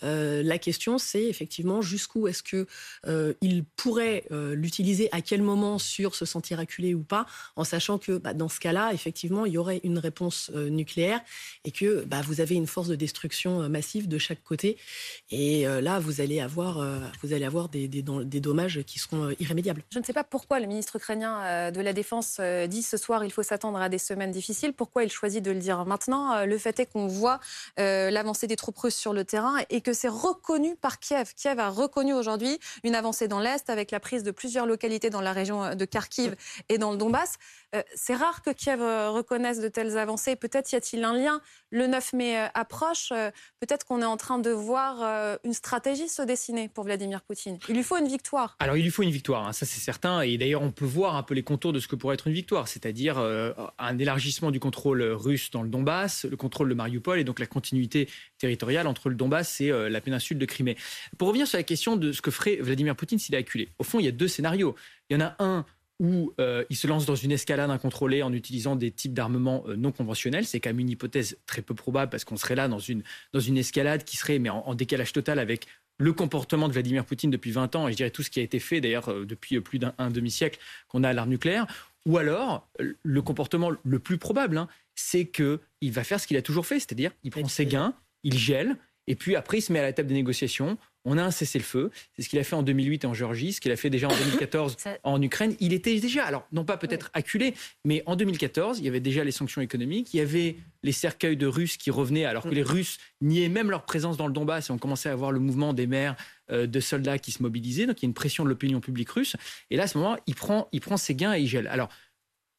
Euh, 0.10 0.44
la 0.44 0.58
question, 0.58 0.98
c'est 0.98 1.24
effectivement 1.24 1.82
jusqu'où 1.82 2.28
est-ce 2.28 2.44
que 2.44 2.68
euh, 3.08 3.34
il 3.42 3.64
pourrait 3.64 4.24
euh, 4.32 4.56
l'utiliser, 4.56 5.10
à 5.12 5.22
quel 5.22 5.42
moment 5.42 5.80
sur 5.80 6.16
se 6.16 6.26
sentir 6.26 6.60
acculé 6.60 6.94
ou 6.94 7.04
pas, 7.04 7.26
en 7.56 7.64
sachant 7.64 7.98
que 7.98 8.18
bah, 8.18 8.34
dans 8.34 8.50
ce 8.50 8.60
cas-là, 8.60 8.92
effectivement, 8.94 9.46
il 9.46 9.54
y 9.54 9.58
aurait 9.58 9.82
une 9.84 10.00
réponse 10.00 10.50
nucléaire 10.50 11.22
et 11.66 11.72
que 11.72 12.04
bah, 12.06 12.22
vous 12.24 12.42
avez 12.42 12.56
une 12.56 12.68
force 12.68 12.88
de 12.88 12.96
destruction 12.96 13.70
massive 13.70 14.08
de 14.08 14.18
chaque 14.18 14.44
côté. 14.44 14.78
Et 15.32 15.64
là, 15.64 16.00
vous 16.00 16.22
allez 16.22 16.40
avoir, 16.40 16.84
vous 17.22 17.34
allez 17.34 17.46
avoir 17.46 17.70
des, 17.70 17.88
dommages 17.88 18.82
qui 18.84 19.00
seront 19.00 19.30
irrémédiables. 19.40 19.84
Je 19.92 20.00
ne 20.00 20.04
sais 20.04 20.14
pas 20.14 20.24
pourquoi 20.24 20.60
le 20.60 20.68
ministre 20.68 20.96
ukrainien 20.96 21.72
de 21.72 21.82
la 21.82 21.94
Défense 21.94 22.40
dit 22.68 22.82
ce 22.82 22.98
soir 22.98 23.24
il 23.24 23.32
faut 23.32 23.44
s'attendre 23.44 23.80
à 23.80 23.90
des 23.90 23.98
semaines 23.98 24.32
difficiles. 24.32 24.74
Pourquoi 24.74 25.04
il 25.04 25.12
choisit 25.12 25.44
de 25.44 25.52
le 25.52 25.60
dire 25.60 25.86
maintenant 25.86 26.46
Le 26.46 26.58
fait 26.58 26.80
est 26.80 26.86
qu'on 26.86 27.08
voit 27.08 27.40
l'avancée 27.78 28.48
des 28.48 28.56
troupes 28.56 28.78
russes 28.78 28.96
sur 28.96 29.14
le 29.14 29.24
terrain 29.24 29.58
et 29.70 29.82
que 29.82 29.94
c'est 30.00 30.08
reconnu 30.08 30.78
par 30.78 31.00
Kiev. 31.00 31.34
Kiev 31.36 31.60
a 31.60 31.70
reconnu 31.70 32.14
aujourd'hui 32.14 32.58
une 32.86 32.96
avancée 32.96 33.28
dans 33.28 33.42
l'Est 33.42 33.70
avec 33.70 33.92
la 33.92 34.00
prise 34.00 34.24
de 34.24 34.32
plusieurs 34.32 34.66
localités 34.66 35.10
dans 35.10 35.20
la 35.20 35.34
région 35.34 35.76
de 35.76 35.86
Kharkiv 35.86 36.38
et 36.70 36.78
dans 36.78 36.92
le 36.92 36.98
Donbass. 36.98 37.36
Euh, 37.76 37.84
c'est 37.96 38.16
rare 38.16 38.42
que 38.42 38.50
Kiev 38.50 38.82
euh, 38.82 39.12
reconnaisse 39.12 39.60
de 39.60 39.68
telles 39.68 39.98
avancées. 39.98 40.36
Peut-être 40.36 40.72
y 40.72 40.76
a-t-il 40.76 41.04
un 41.04 41.14
lien. 41.14 41.42
Le 41.70 41.86
9 41.88 42.14
mai 42.14 42.38
euh, 42.38 42.48
approche. 42.54 43.10
Peut-être 43.60 43.86
qu'on 43.86 44.02
est 44.02 44.06
en 44.06 44.18
train 44.18 44.40
de 44.40 44.50
voir 44.50 45.38
une 45.44 45.54
stratégie 45.54 46.10
se 46.10 46.22
dessiner 46.22 46.70
pour 46.70 46.84
Vladimir 46.84 47.22
Poutine. 47.22 47.60
Il 47.68 47.76
lui 47.76 47.84
faut 47.84 47.98
une 47.98 48.08
victoire. 48.08 48.56
Alors 48.60 48.78
il 48.78 48.84
lui 48.84 48.90
faut 48.90 49.04
une 49.04 49.12
victoire, 49.12 49.48
hein, 49.48 49.54
ça 49.54 49.66
c'est 49.66 49.80
certain. 49.80 50.22
Et 50.22 50.38
d'ailleurs 50.38 50.62
on 50.62 50.72
peut 50.72 50.86
voir 50.86 51.16
un 51.16 51.24
peu 51.24 51.34
les 51.34 51.44
contours 51.44 51.74
de 51.74 51.80
ce 51.80 51.88
que 51.88 51.96
pourrait 51.96 52.16
être 52.16 52.28
une 52.28 52.34
victoire, 52.34 52.68
c'est-à-dire 52.68 53.18
un 53.18 54.00
élargissement 54.00 54.52
du 54.52 54.60
contrôle 54.60 55.02
russe 55.04 55.52
dans 55.52 55.62
le 55.62 55.70
Donbass, 55.70 56.26
le 56.26 56.38
contrôle 56.38 56.70
de 56.70 56.74
Mariupol 56.74 57.20
et 57.20 57.24
donc 57.24 57.40
la 57.40 57.46
continuité 57.46 58.10
territoriale 58.38 58.88
entre 58.88 59.10
le 59.10 59.16
Donbass 59.16 59.62
et 59.62 59.70
la 59.72 60.02
péninsule 60.02 60.38
de 60.38 60.46
Crimée. 60.46 60.78
Pour 61.18 61.28
revenir 61.28 61.48
sur 61.48 61.58
la 61.58 61.64
question 61.64 61.96
de 61.96 62.12
ce 62.12 62.22
que 62.22 62.32
ferait 62.32 62.58
Vladimir 62.58 62.96
Poutine 62.96 63.20
s'il 63.20 63.36
est 63.36 63.40
acculé, 63.40 63.70
au 63.80 63.84
fond 63.84 64.00
il 64.00 64.06
y 64.06 64.10
a 64.10 64.12
deux 64.12 64.28
scénarios. 64.28 64.76
Il 65.10 65.18
y 65.18 65.22
en 65.22 65.26
a 65.26 65.36
un 65.40 65.66
où 66.00 66.34
euh, 66.40 66.64
il 66.70 66.78
se 66.78 66.88
lance 66.88 67.06
dans 67.06 67.16
une 67.16 67.32
escalade 67.32 67.70
incontrôlée 67.70 68.24
en 68.24 68.32
utilisant 68.32 68.76
des 68.76 68.92
types 68.92 69.14
d'armements 69.14 69.64
euh, 69.68 69.76
non 69.76 69.92
conventionnels. 69.92 70.46
C'est 70.46 70.60
quand 70.60 70.70
même 70.70 70.80
une 70.80 70.90
hypothèse 70.90 71.38
très 71.46 71.62
peu 71.62 71.74
probable 71.76 72.10
parce 72.10 72.24
qu'on 72.24 72.38
serait 72.38 72.56
là 72.56 72.68
dans 72.68 72.80
une, 72.80 73.04
dans 73.34 73.40
une 73.40 73.58
escalade 73.58 74.06
qui 74.06 74.16
serait 74.16 74.40
mais 74.40 74.50
en, 74.50 74.74
décalage 74.76 75.12
total 75.12 75.40
avec 75.40 75.68
le 75.98 76.14
comportement 76.14 76.70
de 76.70 76.74
Vladimir 76.74 77.04
Poutine 77.04 77.30
depuis 77.30 77.52
20 77.52 77.76
ans 77.76 77.88
et 77.90 77.92
je 77.92 77.98
dirais 77.98 78.12
tout 78.12 78.24
ce 78.24 78.30
qui 78.30 78.40
a 78.40 78.44
été 78.44 78.60
fait 78.60 78.80
d'ailleurs 78.80 79.10
euh, 79.10 79.26
depuis 79.26 79.60
plus 79.60 79.80
d'un 79.80 79.94
demi-siècle 80.10 80.60
qu'on 80.88 81.04
a 81.04 81.10
à 81.10 81.14
l'arme 81.14 81.30
nucléaire. 81.30 81.68
Ou 82.06 82.18
alors, 82.18 82.68
le 83.04 83.22
comportement 83.22 83.72
le 83.84 84.00
plus 84.00 84.18
probable, 84.18 84.58
hein, 84.58 84.70
c'est 84.96 85.26
qu'il 85.26 85.92
va 85.92 86.06
faire 86.06 86.20
ce 86.20 86.28
qu'il 86.28 86.38
a 86.38 86.42
toujours 86.42 86.66
fait, 86.66 86.80
c'est-à-dire 86.80 87.12
il 87.24 87.32
prend 87.32 87.46
ses 87.50 87.66
gains, 87.66 87.94
il 88.24 88.38
gèle, 88.38 88.78
et 89.06 89.16
puis 89.16 89.36
après 89.36 89.58
il 89.58 89.62
se 89.62 89.74
met 89.74 89.80
à 89.80 89.84
la 89.84 89.92
table 89.92 90.08
des 90.08 90.16
négociations, 90.16 90.78
on 91.06 91.18
a 91.18 91.24
un 91.24 91.32
cessez-le-feu. 91.32 91.92
C'est 92.16 92.22
ce 92.24 92.30
qu'il 92.30 92.40
a 92.40 92.44
fait 92.44 92.56
en 92.56 92.64
2008 92.64 93.06
en 93.06 93.14
Géorgie, 93.14 93.54
ce 93.54 93.62
qu'il 93.62 93.72
a 93.72 93.76
fait 93.76 93.90
déjà 93.90 94.08
en 94.08 94.16
2014 94.18 94.78
en 95.04 95.22
Ukraine. 95.22 95.56
Il 95.60 95.74
était 95.74 95.98
déjà, 96.00 96.26
alors 96.26 96.48
non 96.52 96.66
pas 96.66 96.78
peut-être 96.78 97.10
acculé, 97.14 97.54
mais 97.86 98.04
en 98.06 98.16
2014, 98.16 98.80
il 98.80 98.86
y 98.86 98.88
avait 98.88 99.00
déjà 99.00 99.24
les 99.24 99.32
sanctions 99.32 99.62
économiques, 99.62 100.14
il 100.14 100.18
y 100.18 100.22
avait 100.22 100.58
les 100.84 100.92
cercueils 100.92 101.38
de 101.38 101.48
Russes 101.48 101.78
qui 101.78 101.92
revenaient, 101.92 102.26
alors 102.26 102.44
que 102.44 102.50
les 102.50 102.64
Russes 102.64 102.98
niaient 103.22 103.50
même 103.50 103.70
leur 103.70 103.86
présence 103.86 104.18
dans 104.18 104.28
le 104.28 104.34
Donbass 104.34 104.70
et 104.70 104.72
on 104.72 104.78
commençait 104.78 105.10
à 105.10 105.16
voir 105.16 105.32
le 105.32 105.40
mouvement 105.40 105.74
des 105.74 105.88
maires 105.88 106.16
euh, 106.52 106.68
de 106.68 106.80
soldats 106.80 107.20
qui 107.20 107.32
se 107.32 107.44
mobilisaient. 107.44 107.86
Donc 107.86 108.02
il 108.02 108.06
y 108.06 108.08
a 108.08 108.10
une 108.10 108.14
pression 108.14 108.44
de 108.44 108.50
l'opinion 108.50 108.80
publique 108.80 109.10
russe. 109.10 109.36
Et 109.70 109.78
là, 109.78 109.84
à 109.84 109.88
ce 109.88 109.98
moment, 109.98 110.18
il 110.28 110.36
prend, 110.36 110.70
il 110.72 110.82
prend 110.82 110.98
ses 110.98 111.16
gains 111.16 111.36
et 111.36 111.42
il 111.42 111.48
gèle. 111.48 111.68
Alors, 111.68 111.90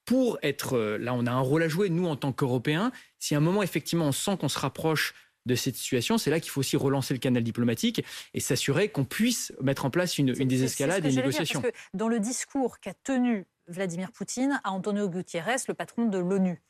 pour 0.05 0.39
être 0.43 0.77
euh, 0.77 0.99
là, 0.99 1.15
on 1.15 1.27
a 1.27 1.31
un 1.31 1.41
rôle 1.41 1.63
à 1.63 1.69
jouer, 1.69 1.89
nous, 1.89 2.07
en 2.07 2.17
tant 2.17 2.33
qu'Européens. 2.33 2.93
Si 3.19 3.35
à 3.35 3.39
un 3.39 3.41
moment, 3.41 3.63
effectivement, 3.63 4.07
on 4.07 4.13
sent 4.13 4.37
qu'on 4.41 4.49
se 4.49 4.59
rapproche 4.59 5.15
de 5.47 5.55
cette 5.55 5.77
situation, 5.77 6.19
c'est 6.19 6.31
là 6.31 6.41
qu'il 6.41 6.51
faut 6.51 6.61
aussi 6.61 6.77
relancer 6.77 7.15
le 7.15 7.21
canal 7.21 7.43
diplomatique 7.43 8.05
et 8.35 8.41
s'assurer 8.41 8.91
qu'on 8.91 9.05
puisse 9.05 9.53
mettre 9.61 9.85
en 9.85 9.91
place 9.91 10.19
une, 10.19 10.33
désescalade 10.33 11.05
et 11.07 11.11
une 11.11 11.17
négociation. 11.17 11.61
parce 11.61 11.73
que 11.73 11.79
dans 11.95 12.09
le 12.09 12.21
discours 12.21 12.79
qu'a 12.81 12.95
tenu 12.95 13.47
Vladimir 13.67 14.13
Poutine 14.13 14.61
à 14.65 14.73
Antonio 14.73 15.09
Gutiérrez, 15.09 15.57
le 15.69 15.75
patron 15.75 16.07
de 16.07 16.19
l'ONU, 16.19 16.63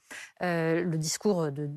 euh, 0.43 0.83
le 0.83 0.99
discours 0.99 1.51
de, 1.51 1.69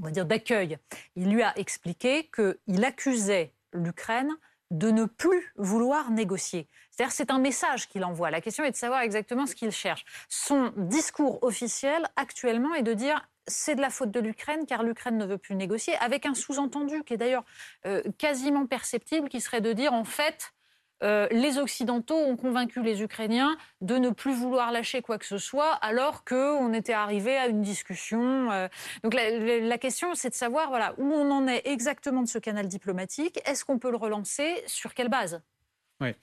on 0.00 0.04
va 0.04 0.10
dire 0.10 0.26
d'accueil, 0.26 0.78
il 1.16 1.30
lui 1.30 1.42
a 1.42 1.56
expliqué 1.58 2.30
qu'il 2.34 2.84
accusait 2.84 3.54
l'Ukraine 3.72 4.30
de 4.70 4.90
ne 4.90 5.04
plus 5.04 5.52
vouloir 5.56 6.10
négocier. 6.10 6.68
C'est-à-dire 6.90 7.12
c'est 7.12 7.30
un 7.30 7.38
message 7.38 7.88
qu'il 7.88 8.04
envoie. 8.04 8.30
La 8.30 8.40
question 8.40 8.64
est 8.64 8.70
de 8.70 8.76
savoir 8.76 9.02
exactement 9.02 9.46
ce 9.46 9.54
qu'il 9.54 9.70
cherche. 9.70 10.04
Son 10.28 10.72
discours 10.76 11.42
officiel 11.42 12.06
actuellement 12.16 12.74
est 12.74 12.82
de 12.82 12.94
dire 12.94 13.28
c'est 13.46 13.74
de 13.74 13.80
la 13.80 13.90
faute 13.90 14.10
de 14.10 14.20
l'Ukraine 14.20 14.66
car 14.66 14.82
l'Ukraine 14.82 15.16
ne 15.18 15.26
veut 15.26 15.38
plus 15.38 15.54
négocier, 15.54 15.94
avec 15.96 16.26
un 16.26 16.34
sous-entendu 16.34 17.02
qui 17.04 17.14
est 17.14 17.18
d'ailleurs 17.18 17.44
euh, 17.86 18.02
quasiment 18.18 18.66
perceptible, 18.66 19.28
qui 19.28 19.40
serait 19.40 19.60
de 19.60 19.72
dire 19.72 19.92
en 19.92 20.04
fait, 20.04 20.54
euh, 21.02 21.28
les 21.30 21.58
Occidentaux 21.58 22.16
ont 22.16 22.36
convaincu 22.36 22.82
les 22.82 23.02
Ukrainiens 23.02 23.56
de 23.80 23.96
ne 23.96 24.10
plus 24.10 24.34
vouloir 24.34 24.72
lâcher 24.72 25.02
quoi 25.02 25.18
que 25.18 25.26
ce 25.26 25.38
soit, 25.38 25.72
alors 25.72 26.24
qu'on 26.24 26.72
était 26.72 26.92
arrivé 26.92 27.36
à 27.36 27.46
une 27.46 27.62
discussion. 27.62 28.50
Euh. 28.50 28.68
Donc 29.02 29.14
la, 29.14 29.78
question, 29.78 30.14
c'est 30.14 30.30
de 30.30 30.34
savoir 30.34 30.68
voilà, 30.68 30.94
où 30.98 31.12
on 31.12 31.30
en 31.30 31.46
est 31.46 31.66
exactement 31.66 32.22
de 32.22 32.28
ce 32.28 32.38
canal 32.38 32.68
diplomatique. 32.68 33.40
Est-ce 33.44 33.64
qu'on 33.64 33.78
peut 33.78 33.90
le 33.90 33.96
relancer? 33.96 34.62
Sur 34.66 34.94
quelle 34.94 35.08
base? 35.08 35.42
Oui. 36.00 36.14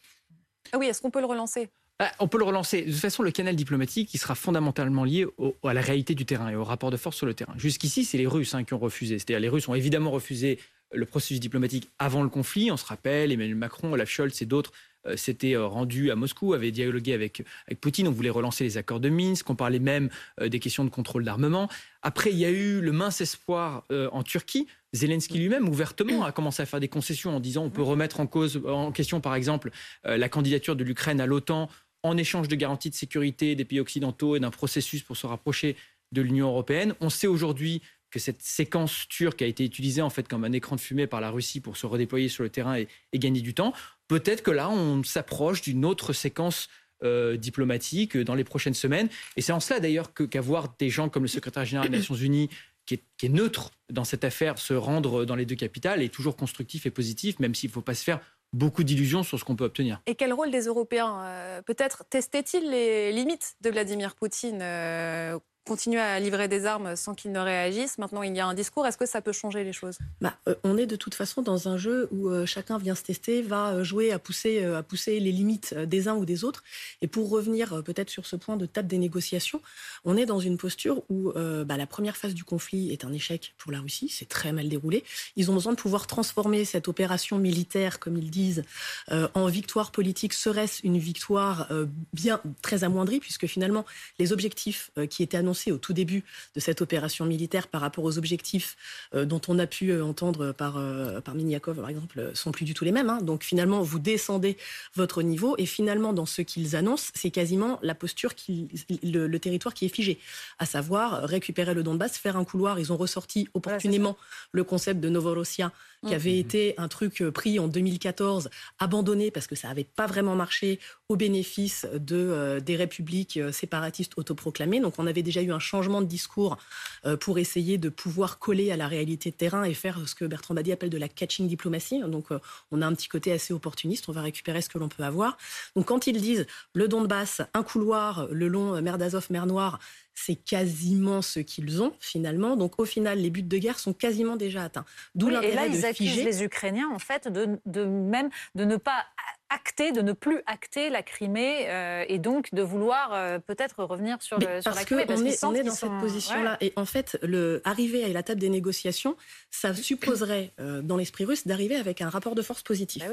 Ah 0.71 0.77
oui, 0.77 0.87
est-ce 0.87 1.01
qu'on 1.01 1.11
peut 1.11 1.19
le 1.19 1.25
relancer? 1.25 1.69
Bah, 2.01 2.11
on 2.17 2.27
peut 2.27 2.39
le 2.39 2.45
relancer. 2.45 2.81
De 2.81 2.89
toute 2.89 2.99
façon, 2.99 3.21
le 3.21 3.29
canal 3.29 3.55
diplomatique, 3.55 4.11
il 4.15 4.17
sera 4.17 4.33
fondamentalement 4.33 5.03
lié 5.03 5.27
à 5.63 5.71
la 5.75 5.81
réalité 5.81 6.15
du 6.15 6.25
terrain 6.25 6.49
et 6.49 6.55
au 6.55 6.63
rapport 6.63 6.89
de 6.89 6.97
force 6.97 7.15
sur 7.15 7.27
le 7.27 7.35
terrain. 7.35 7.53
Jusqu'ici, 7.57 8.05
c'est 8.05 8.17
les 8.17 8.25
Russes 8.25 8.55
hein, 8.55 8.63
qui 8.63 8.73
ont 8.73 8.79
refusé. 8.79 9.19
C'est-à-dire, 9.19 9.39
les 9.39 9.49
Russes 9.49 9.67
ont 9.67 9.75
évidemment 9.75 10.09
refusé 10.09 10.57
le 10.91 11.05
processus 11.05 11.39
diplomatique 11.39 11.91
avant 11.99 12.23
le 12.23 12.29
conflit. 12.29 12.71
On 12.71 12.77
se 12.77 12.85
rappelle, 12.85 13.31
Emmanuel 13.31 13.55
Macron, 13.55 13.93
Olaf 13.93 14.09
Scholz 14.09 14.41
et 14.41 14.47
d'autres 14.47 14.71
s'était 15.15 15.55
rendu 15.55 16.09
à 16.09 16.15
Moscou, 16.15 16.53
avait 16.53 16.71
dialogué 16.71 17.13
avec, 17.13 17.43
avec 17.67 17.79
Poutine. 17.79 18.07
On 18.07 18.11
voulait 18.11 18.31
relancer 18.31 18.63
les 18.63 18.77
accords 18.77 18.99
de 18.99 19.09
Minsk. 19.09 19.47
On 19.49 19.55
parlait 19.55 19.79
même 19.79 20.09
des 20.39 20.59
questions 20.59 20.83
de 20.83 20.89
contrôle 20.89 21.23
d'armement. 21.23 21.69
Après, 22.01 22.31
il 22.31 22.37
y 22.37 22.45
a 22.45 22.51
eu 22.51 22.81
le 22.81 22.91
mince 22.91 23.21
espoir 23.21 23.85
en 23.89 24.23
Turquie. 24.23 24.67
Zelensky 24.93 25.39
lui-même, 25.39 25.69
ouvertement, 25.69 26.23
a 26.23 26.31
commencé 26.31 26.61
à 26.61 26.65
faire 26.65 26.79
des 26.79 26.87
concessions 26.87 27.35
en 27.35 27.39
disant 27.39 27.63
on 27.63 27.69
peut 27.71 27.81
remettre 27.81 28.19
en 28.19 28.27
cause, 28.27 28.61
en 28.67 28.91
question, 28.91 29.21
par 29.21 29.33
exemple, 29.33 29.71
la 30.03 30.29
candidature 30.29 30.75
de 30.75 30.83
l'Ukraine 30.83 31.19
à 31.19 31.25
l'OTAN 31.25 31.67
en 32.03 32.17
échange 32.17 32.47
de 32.47 32.55
garanties 32.55 32.89
de 32.89 32.95
sécurité 32.95 33.55
des 33.55 33.65
pays 33.65 33.79
occidentaux 33.79 34.35
et 34.35 34.39
d'un 34.39 34.51
processus 34.51 35.03
pour 35.03 35.17
se 35.17 35.27
rapprocher 35.27 35.75
de 36.11 36.21
l'Union 36.21 36.47
européenne. 36.47 36.95
On 36.99 37.09
sait 37.09 37.27
aujourd'hui 37.27 37.81
que 38.09 38.19
cette 38.19 38.41
séquence 38.41 39.07
turque 39.07 39.41
a 39.41 39.45
été 39.45 39.63
utilisée 39.63 40.01
en 40.01 40.09
fait 40.09 40.27
comme 40.27 40.43
un 40.43 40.51
écran 40.51 40.75
de 40.75 40.81
fumée 40.81 41.07
par 41.07 41.21
la 41.21 41.29
Russie 41.29 41.61
pour 41.61 41.77
se 41.77 41.85
redéployer 41.85 42.27
sur 42.27 42.43
le 42.43 42.49
terrain 42.49 42.77
et, 42.77 42.87
gagner 43.13 43.41
du 43.41 43.53
temps. 43.53 43.73
Peut-être 44.07 44.43
que 44.43 44.51
là, 44.51 44.69
on 44.69 45.03
s'approche 45.03 45.61
d'une 45.61 45.85
autre 45.85 46.11
séquence 46.11 46.67
euh, 47.03 47.37
diplomatique 47.37 48.17
dans 48.17 48.35
les 48.35 48.43
prochaines 48.43 48.73
semaines. 48.73 49.07
Et 49.37 49.41
c'est 49.41 49.53
en 49.53 49.61
cela 49.61 49.79
d'ailleurs 49.79 50.13
qu'avoir 50.13 50.75
des 50.77 50.89
gens 50.89 51.07
comme 51.07 51.23
le 51.23 51.29
secrétaire 51.29 51.65
général 51.65 51.89
des 51.89 51.97
Nations 51.97 52.15
Unies 52.15 52.49
qui 52.85 52.95
est, 52.95 53.03
qui 53.17 53.27
est, 53.27 53.29
neutre 53.29 53.71
dans 53.89 54.03
cette 54.03 54.25
affaire, 54.25 54.59
se 54.59 54.73
rendre 54.73 55.23
dans 55.23 55.35
les 55.35 55.45
deux 55.45 55.55
capitales 55.55 56.01
est 56.01 56.13
toujours 56.13 56.35
constructif 56.35 56.85
et 56.85 56.91
positif, 56.91 57.39
même 57.39 57.55
s'il 57.55 57.69
ne 57.69 57.73
faut 57.73 57.81
pas 57.81 57.95
se 57.95 58.03
faire 58.03 58.19
beaucoup 58.53 58.83
d'illusions 58.83 59.23
sur 59.23 59.39
ce 59.39 59.43
qu'on 59.45 59.55
peut 59.55 59.65
obtenir. 59.65 60.01
Et 60.05 60.15
quel 60.15 60.33
rôle 60.33 60.51
des 60.51 60.65
Européens 60.65 61.21
euh, 61.23 61.61
Peut-être 61.61 62.03
testait-il 62.09 62.69
les 62.69 63.11
limites 63.11 63.55
de 63.61 63.69
Vladimir 63.69 64.15
Poutine 64.15 64.59
euh, 64.61 65.39
continuer 65.65 65.99
à 65.99 66.19
livrer 66.19 66.47
des 66.47 66.65
armes 66.65 66.95
sans 66.95 67.13
qu'ils 67.13 67.31
ne 67.31 67.39
réagissent. 67.39 67.97
Maintenant, 67.97 68.23
il 68.23 68.35
y 68.35 68.39
a 68.39 68.47
un 68.47 68.53
discours. 68.53 68.85
Est-ce 68.87 68.97
que 68.97 69.05
ça 69.05 69.21
peut 69.21 69.31
changer 69.31 69.63
les 69.63 69.73
choses? 69.73 69.97
Bah, 70.19 70.35
euh, 70.47 70.55
On 70.63 70.77
est 70.77 70.87
de 70.87 70.95
toute 70.95 71.13
façon 71.13 71.41
dans 71.41 71.67
un 71.67 71.77
jeu 71.77 72.07
où 72.11 72.29
euh, 72.29 72.45
chacun 72.45 72.77
vient 72.77 72.95
se 72.95 73.03
tester, 73.03 73.41
va 73.41 73.73
euh, 73.73 73.83
jouer 73.83 74.11
à 74.11 74.19
pousser, 74.19 74.63
à 74.63 74.83
pousser 74.83 75.19
les 75.19 75.31
limites 75.31 75.73
des 75.73 76.07
uns 76.07 76.15
ou 76.15 76.25
des 76.25 76.43
autres. 76.43 76.63
Et 77.01 77.07
pour 77.07 77.29
revenir 77.29 77.83
peut-être 77.83 78.09
sur 78.09 78.25
ce 78.25 78.35
point 78.35 78.57
de 78.57 78.65
table 78.65 78.87
des 78.87 78.97
négociations, 78.97 79.61
on 80.03 80.17
est 80.17 80.25
dans 80.25 80.39
une 80.39 80.57
posture 80.57 81.03
où 81.09 81.31
bah, 81.33 81.77
la 81.77 81.87
première 81.87 82.17
phase 82.17 82.33
du 82.33 82.43
conflit 82.43 82.91
est 82.91 83.05
un 83.05 83.13
échec 83.13 83.53
pour 83.57 83.71
la 83.71 83.79
Russie. 83.79 84.09
C'est 84.09 84.27
très 84.27 84.51
mal 84.51 84.69
déroulé. 84.69 85.03
Ils 85.35 85.51
ont 85.51 85.53
besoin 85.53 85.73
de 85.73 85.77
pouvoir 85.77 86.07
transformer 86.07 86.65
cette 86.65 86.87
opération 86.87 87.37
militaire, 87.37 87.99
comme 87.99 88.17
ils 88.17 88.29
disent, 88.29 88.63
en 89.09 89.45
victoire 89.47 89.91
politique. 89.91 90.33
Serait-ce 90.33 90.85
une 90.85 90.97
victoire 90.97 91.69
bien 92.13 92.41
très 92.61 92.83
amoindrie, 92.83 93.19
puisque 93.19 93.47
finalement, 93.47 93.85
les 94.19 94.33
objectifs 94.33 94.91
qui 95.09 95.23
étaient 95.23 95.37
annoncés 95.37 95.50
au 95.71 95.77
tout 95.77 95.93
début 95.93 96.23
de 96.55 96.59
cette 96.59 96.81
opération 96.81 97.25
militaire 97.25 97.67
par 97.67 97.81
rapport 97.81 98.03
aux 98.03 98.17
objectifs 98.17 98.77
euh, 99.13 99.25
dont 99.25 99.41
on 99.47 99.59
a 99.59 99.67
pu 99.67 99.91
euh, 99.91 100.03
entendre 100.03 100.51
par, 100.51 100.77
euh, 100.77 101.21
par 101.21 101.35
Miniakov, 101.35 101.77
par 101.79 101.89
exemple, 101.89 102.31
sont 102.33 102.51
plus 102.51 102.65
du 102.65 102.73
tout 102.73 102.85
les 102.85 102.91
mêmes. 102.91 103.09
Hein. 103.09 103.19
Donc 103.21 103.43
finalement, 103.43 103.81
vous 103.81 103.99
descendez 103.99 104.57
votre 104.95 105.21
niveau 105.21 105.55
et 105.57 105.65
finalement, 105.65 106.13
dans 106.13 106.25
ce 106.25 106.41
qu'ils 106.41 106.75
annoncent, 106.75 107.11
c'est 107.13 107.31
quasiment 107.31 107.79
la 107.81 107.95
posture, 107.95 108.35
qui, 108.35 108.67
le, 109.03 109.37
territoire 109.37 109.73
qui 109.73 109.85
est 109.85 109.93
figé, 109.93 110.19
à 110.59 110.65
savoir 110.65 111.23
récupérer 111.23 111.73
le 111.73 111.83
Donbass, 111.83 112.17
faire 112.17 112.37
un 112.37 112.43
couloir. 112.43 112.79
Ils 112.79 112.93
ont 112.93 112.97
ressorti 112.97 113.47
opportunément 113.53 114.17
le 114.51 114.63
concept 114.63 114.99
de 114.99 115.09
Novorossia 115.09 115.71
qui 116.07 116.15
avait 116.15 116.31
mmh. 116.31 116.45
été 116.45 116.73
un 116.77 116.87
truc 116.87 117.23
pris 117.29 117.59
en 117.59 117.67
2014, 117.67 118.49
abandonné 118.79 119.29
parce 119.29 119.45
que 119.45 119.55
ça 119.55 119.67
n'avait 119.67 119.83
pas 119.83 120.07
vraiment 120.07 120.35
marché 120.35 120.79
au 121.09 121.15
bénéfice 121.15 121.85
de, 121.93 122.59
des 122.59 122.75
républiques 122.75 123.39
séparatistes 123.51 124.13
autoproclamées. 124.17 124.79
Donc 124.79 124.95
on 124.97 125.05
avait 125.05 125.21
déjà 125.21 125.40
eu 125.41 125.51
un 125.51 125.59
changement 125.59 126.01
de 126.01 126.07
discours 126.07 126.57
euh, 127.05 127.17
pour 127.17 127.39
essayer 127.39 127.77
de 127.77 127.89
pouvoir 127.89 128.39
coller 128.39 128.71
à 128.71 128.77
la 128.77 128.87
réalité 128.87 129.31
de 129.31 129.35
terrain 129.35 129.63
et 129.63 129.73
faire 129.73 130.07
ce 130.07 130.15
que 130.15 130.25
Bertrand 130.25 130.53
Badi 130.53 130.71
appelle 130.71 130.89
de 130.89 130.97
la 130.97 131.07
catching 131.07 131.47
diplomatie. 131.47 132.01
Donc, 132.01 132.31
euh, 132.31 132.39
on 132.71 132.81
a 132.81 132.87
un 132.87 132.93
petit 132.93 133.07
côté 133.07 133.31
assez 133.31 133.53
opportuniste. 133.53 134.09
On 134.09 134.11
va 134.11 134.21
récupérer 134.21 134.61
ce 134.61 134.69
que 134.69 134.77
l'on 134.77 134.89
peut 134.89 135.03
avoir. 135.03 135.37
Donc, 135.75 135.85
quand 135.85 136.07
ils 136.07 136.21
disent 136.21 136.45
le 136.73 136.87
Donbass, 136.87 137.41
un 137.53 137.63
couloir, 137.63 138.27
le 138.31 138.47
long 138.47 138.75
euh, 138.75 138.81
mer 138.81 138.97
d'Azov, 138.97 139.27
mer 139.29 139.45
Noire, 139.45 139.79
c'est 140.13 140.35
quasiment 140.35 141.21
ce 141.21 141.39
qu'ils 141.39 141.81
ont 141.81 141.93
finalement. 141.99 142.55
Donc 142.55 142.79
au 142.79 142.85
final, 142.85 143.19
les 143.19 143.29
buts 143.29 143.43
de 143.43 143.57
guerre 143.57 143.79
sont 143.79 143.93
quasiment 143.93 144.35
déjà 144.35 144.63
atteints. 144.63 144.85
D'où 145.15 145.29
Et 145.29 145.53
là, 145.53 145.67
ils 145.67 145.85
accusent 145.85 146.23
les 146.23 146.43
Ukrainiens 146.43 146.89
en 146.93 146.99
fait 146.99 147.27
de, 147.27 147.59
de, 147.65 147.85
même 147.85 148.29
de 148.55 148.65
ne 148.65 148.77
pas 148.77 149.05
acter, 149.51 149.91
de 149.91 150.01
ne 150.01 150.13
plus 150.13 150.41
acter 150.45 150.89
la 150.89 151.03
Crimée 151.03 151.69
euh, 151.69 152.05
et 152.07 152.19
donc 152.19 152.53
de 152.53 152.61
vouloir 152.61 153.11
euh, 153.13 153.39
peut-être 153.39 153.83
revenir 153.83 154.21
sur, 154.21 154.39
le, 154.39 154.61
sur 154.61 154.73
la 154.73 154.85
Crimée. 154.85 155.05
Parce 155.05 155.21
qu'on 155.21 155.53
est, 155.53 155.59
est 155.59 155.63
dans 155.63 155.73
cette 155.73 155.99
position-là. 155.99 156.57
Et 156.61 156.73
en 156.75 156.85
fait, 156.85 157.19
le, 157.21 157.61
arriver 157.65 158.03
à 158.03 158.07
la 158.07 158.23
table 158.23 158.39
des 158.39 158.49
négociations, 158.49 159.17
ça 159.49 159.73
supposerait, 159.75 160.51
euh, 160.59 160.81
dans 160.81 160.97
l'esprit 160.97 161.25
russe, 161.25 161.45
d'arriver 161.45 161.75
avec 161.75 162.01
un 162.01 162.09
rapport 162.09 162.35
de 162.35 162.41
force 162.41 162.63
positif. 162.63 163.03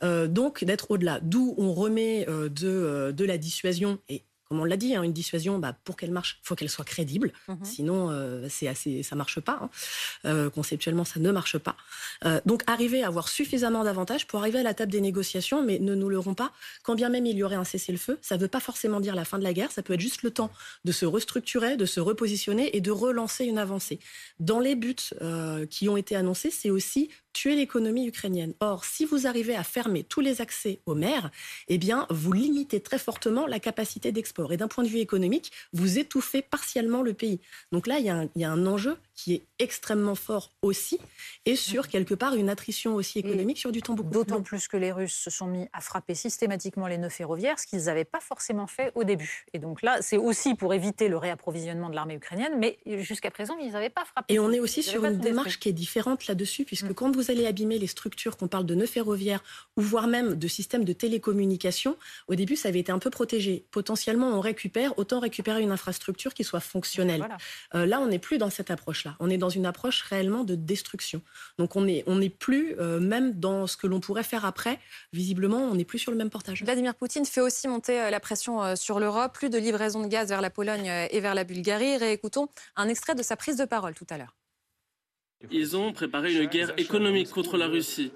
Bah 0.00 0.26
donc 0.26 0.64
d'être 0.64 0.90
au-delà. 0.90 1.20
D'où 1.22 1.54
on 1.58 1.72
remet 1.72 2.26
de, 2.26 3.12
de 3.12 3.24
la 3.24 3.38
dissuasion 3.38 3.98
et 4.08 4.22
comme 4.48 4.60
on 4.60 4.64
l'a 4.64 4.76
dit, 4.76 4.94
hein, 4.94 5.02
une 5.02 5.12
dissuasion, 5.12 5.58
bah, 5.58 5.76
pour 5.84 5.96
qu'elle 5.96 6.12
marche, 6.12 6.38
faut 6.42 6.54
qu'elle 6.54 6.70
soit 6.70 6.84
crédible. 6.84 7.32
Mhm. 7.48 7.64
Sinon, 7.64 8.10
euh, 8.10 8.46
c'est 8.48 8.68
assez, 8.68 9.02
ça 9.02 9.16
marche 9.16 9.40
pas. 9.40 9.58
Hein. 9.60 9.70
Euh, 10.24 10.50
conceptuellement, 10.50 11.04
ça 11.04 11.18
ne 11.18 11.32
marche 11.32 11.58
pas. 11.58 11.76
Euh, 12.24 12.40
donc, 12.46 12.62
arriver 12.68 13.02
à 13.02 13.08
avoir 13.08 13.28
suffisamment 13.28 13.82
d'avantages 13.82 14.26
pour 14.26 14.40
arriver 14.40 14.60
à 14.60 14.62
la 14.62 14.74
table 14.74 14.92
des 14.92 15.00
négociations, 15.00 15.64
mais 15.64 15.80
ne 15.80 15.94
nous 15.94 16.08
leurrons 16.08 16.34
pas. 16.34 16.52
Quand 16.84 16.94
bien 16.94 17.08
même 17.08 17.26
il 17.26 17.36
y 17.36 17.42
aurait 17.42 17.56
un 17.56 17.64
cessez-le-feu, 17.64 18.18
ça 18.22 18.36
ne 18.36 18.40
veut 18.40 18.48
pas 18.48 18.60
forcément 18.60 19.00
dire 19.00 19.16
la 19.16 19.24
fin 19.24 19.38
de 19.38 19.44
la 19.44 19.52
guerre. 19.52 19.72
Ça 19.72 19.82
peut 19.82 19.94
être 19.94 20.00
juste 20.00 20.22
le 20.22 20.30
temps 20.30 20.50
de 20.84 20.92
se 20.92 21.06
restructurer, 21.06 21.76
de 21.76 21.86
se 21.86 21.98
repositionner 21.98 22.76
et 22.76 22.80
de 22.80 22.92
relancer 22.92 23.44
une 23.44 23.58
avancée. 23.58 23.98
Dans 24.38 24.60
les 24.60 24.76
buts 24.76 24.94
qui 25.70 25.88
ont 25.88 25.96
été 25.96 26.14
annoncés, 26.14 26.50
c'est 26.50 26.70
aussi 26.70 27.10
tuer 27.36 27.54
l'économie 27.54 28.08
ukrainienne. 28.08 28.54
Or, 28.60 28.86
si 28.86 29.04
vous 29.04 29.26
arrivez 29.26 29.54
à 29.54 29.62
fermer 29.62 30.04
tous 30.04 30.20
les 30.20 30.40
accès 30.40 30.80
aux 30.86 30.94
mers, 30.94 31.30
eh 31.68 31.76
bien, 31.76 32.06
vous 32.08 32.32
limitez 32.32 32.80
très 32.80 32.98
fortement 32.98 33.46
la 33.46 33.60
capacité 33.60 34.10
d'export. 34.10 34.54
Et 34.54 34.56
d'un 34.56 34.68
point 34.68 34.84
de 34.84 34.88
vue 34.88 35.00
économique, 35.00 35.52
vous 35.74 35.98
étouffez 35.98 36.40
partiellement 36.40 37.02
le 37.02 37.12
pays. 37.12 37.40
Donc 37.72 37.86
là, 37.86 37.98
il 37.98 38.06
y 38.06 38.06
il 38.06 38.40
y 38.40 38.44
a 38.44 38.50
un 38.50 38.66
enjeu 38.66 38.96
qui 39.16 39.34
est 39.34 39.46
extrêmement 39.58 40.14
fort 40.14 40.52
aussi, 40.62 40.98
et 41.46 41.56
sur 41.56 41.84
mhm. 41.84 41.88
quelque 41.88 42.14
part 42.14 42.34
une 42.34 42.50
attrition 42.50 42.94
aussi 42.94 43.18
économique 43.18 43.58
sur 43.58 43.72
du 43.72 43.82
temps 43.82 43.94
beaucoup 43.94 44.10
D'autant 44.10 44.42
plus 44.42 44.68
que 44.68 44.76
les 44.76 44.92
Russes 44.92 45.14
se 45.14 45.30
sont 45.30 45.46
mis 45.46 45.66
à 45.72 45.80
frapper 45.80 46.14
systématiquement 46.14 46.86
les 46.86 46.98
nœuds 46.98 47.08
ferroviaires, 47.08 47.58
ce 47.58 47.66
qu'ils 47.66 47.84
n'avaient 47.84 48.04
pas 48.04 48.20
forcément 48.20 48.66
fait 48.66 48.92
au 48.94 49.04
début. 49.04 49.46
Et 49.54 49.58
donc 49.58 49.82
là, 49.82 49.98
c'est 50.02 50.18
aussi 50.18 50.54
pour 50.54 50.74
éviter 50.74 51.08
le 51.08 51.16
réapprovisionnement 51.16 51.88
de 51.88 51.94
l'armée 51.94 52.14
ukrainienne, 52.14 52.58
mais 52.58 52.78
jusqu'à 53.02 53.30
présent, 53.30 53.56
ils 53.58 53.72
n'avaient 53.72 53.90
pas 53.90 54.04
frappé. 54.04 54.34
Et 54.34 54.38
on 54.38 54.52
est 54.52 54.60
aussi 54.60 54.82
sur 54.82 55.04
une 55.04 55.18
démarche 55.18 55.58
qui 55.58 55.70
est 55.70 55.72
différente 55.72 56.26
là-dessus, 56.26 56.64
puisque 56.64 56.90
mm. 56.90 56.94
quand 56.94 57.16
vous 57.16 57.30
allez 57.30 57.46
abîmer 57.46 57.78
les 57.78 57.86
structures, 57.86 58.36
qu'on 58.36 58.48
parle 58.48 58.66
de 58.66 58.74
nœuds 58.74 58.86
ferroviaires, 58.86 59.42
ou 59.76 59.80
voire 59.80 60.08
même 60.08 60.34
de 60.34 60.48
systèmes 60.48 60.84
de 60.84 60.92
télécommunication, 60.92 61.96
au 62.28 62.34
début, 62.34 62.56
ça 62.56 62.68
avait 62.68 62.80
été 62.80 62.92
un 62.92 62.98
peu 62.98 63.10
protégé. 63.10 63.64
Potentiellement, 63.70 64.28
on 64.28 64.40
récupère, 64.40 64.98
autant 64.98 65.20
récupérer 65.20 65.62
une 65.62 65.72
infrastructure 65.72 66.34
qui 66.34 66.44
soit 66.44 66.60
fonctionnelle. 66.60 67.26
Euh, 67.74 67.86
là, 67.86 68.00
on 68.00 68.08
n'est 68.08 68.18
plus 68.18 68.38
dans 68.38 68.50
cette 68.50 68.70
approche 68.70 69.05
on 69.20 69.30
est 69.30 69.38
dans 69.38 69.48
une 69.48 69.66
approche 69.66 70.02
réellement 70.02 70.44
de 70.44 70.54
destruction. 70.54 71.22
Donc 71.58 71.76
on 71.76 71.82
n'est 71.82 72.04
on 72.06 72.20
plus, 72.28 72.74
euh, 72.78 73.00
même 73.00 73.32
dans 73.32 73.66
ce 73.66 73.76
que 73.76 73.86
l'on 73.86 74.00
pourrait 74.00 74.22
faire 74.22 74.44
après, 74.44 74.78
visiblement, 75.12 75.58
on 75.58 75.74
n'est 75.74 75.84
plus 75.84 75.98
sur 75.98 76.10
le 76.10 76.18
même 76.18 76.30
portage. 76.30 76.62
Vladimir 76.62 76.94
Poutine 76.94 77.24
fait 77.24 77.40
aussi 77.40 77.68
monter 77.68 78.00
euh, 78.00 78.10
la 78.10 78.20
pression 78.20 78.62
euh, 78.62 78.76
sur 78.76 78.98
l'Europe, 78.98 79.34
plus 79.34 79.50
de 79.50 79.58
livraison 79.58 80.02
de 80.02 80.08
gaz 80.08 80.28
vers 80.28 80.40
la 80.40 80.50
Pologne 80.50 80.90
et 81.10 81.20
vers 81.20 81.34
la 81.34 81.44
Bulgarie. 81.44 81.96
Réécoutons 81.96 82.48
un 82.76 82.88
extrait 82.88 83.14
de 83.14 83.22
sa 83.22 83.36
prise 83.36 83.56
de 83.56 83.64
parole 83.64 83.94
tout 83.94 84.06
à 84.10 84.18
l'heure. 84.18 84.34
Ils 85.50 85.76
ont 85.76 85.92
préparé 85.92 86.34
une 86.34 86.46
guerre 86.46 86.72
économique 86.78 87.30
contre 87.30 87.56
la 87.56 87.66
Russie, 87.66 88.10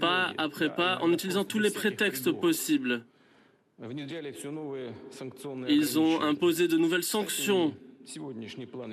pas 0.00 0.32
après 0.38 0.74
pas, 0.74 0.98
en 1.02 1.12
utilisant 1.12 1.44
tous 1.44 1.58
les 1.58 1.70
prétextes 1.70 2.32
possibles. 2.32 3.04
Ils 5.68 5.98
ont 5.98 6.22
imposé 6.22 6.66
de 6.66 6.78
nouvelles 6.78 7.02
sanctions 7.02 7.76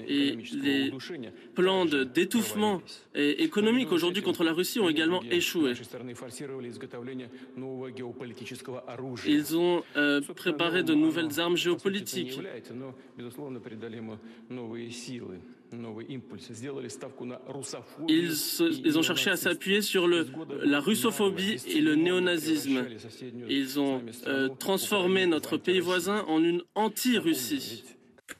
et 0.07 0.37
les 0.53 0.91
plans 1.55 1.85
d'étouffement 1.85 2.81
économique 3.15 3.91
aujourd'hui 3.91 4.23
contre 4.23 4.43
la 4.43 4.53
Russie 4.53 4.79
ont 4.79 4.89
également 4.89 5.21
échoué. 5.23 5.73
Ils 9.27 9.57
ont 9.57 9.83
euh, 9.95 10.21
préparé 10.35 10.83
de 10.83 10.93
nouvelles 10.93 11.39
armes 11.39 11.57
géopolitiques. 11.57 12.39
Ils, 18.07 18.97
ont 18.97 19.01
cherché 19.01 19.29
à 19.29 19.35
s'appuyer 19.35 19.81
sur 19.81 20.07
le, 20.07 20.27
la 20.63 20.79
russophobie 20.79 21.57
et 21.67 21.81
le 21.81 21.95
néonazisme. 21.95 22.85
Ils 23.49 23.79
ont 23.79 24.01
euh, 24.27 24.49
transformé 24.49 25.25
notre 25.25 25.57
pays 25.57 25.79
voisin 25.79 26.25
en 26.27 26.43
une 26.43 26.61
anti-Russie. 26.75 27.83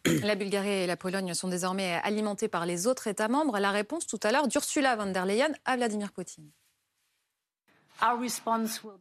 La 0.24 0.36
Bulgarie 0.36 0.70
et 0.70 0.88
la 0.88 0.98
Pologne 0.98 1.34
sont 1.34 1.48
désormais 1.48 2.00
alimentées 2.04 2.50
par 2.50 2.66
les 2.66 2.88
autres 2.88 3.08
États 3.08 3.30
membres. 3.30 3.60
La 3.60 3.72
réponse 3.72 4.06
tout 4.06 4.20
à 4.24 4.32
l'heure 4.32 4.48
d'Ursula 4.48 4.96
von 4.96 5.12
der 5.12 5.26
Leyen 5.26 5.52
à 5.66 5.78
Vladimir 5.78 6.12
Poutine. 6.12 6.50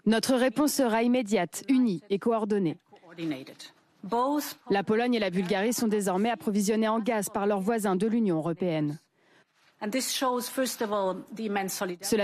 Notre 0.07 0.35
réponse 0.35 0.75
sera 0.75 1.03
immédiate, 1.03 1.65
unie 1.69 2.03
et 2.09 2.21
coordonnée. 2.21 2.79
La 4.71 4.85
Pologne 4.85 5.15
et 5.15 5.19
la 5.19 5.31
Bulgarie 5.31 5.73
sont 5.73 5.89
désormais 5.89 6.31
approvisionnées 6.31 6.89
en 6.89 7.01
gaz 7.01 7.31
par 7.31 7.47
leurs 7.47 7.61
voisins 7.61 7.97
de 7.97 8.07
l'Union 8.07 8.37
européenne. 8.37 9.01
Cela 9.81 9.91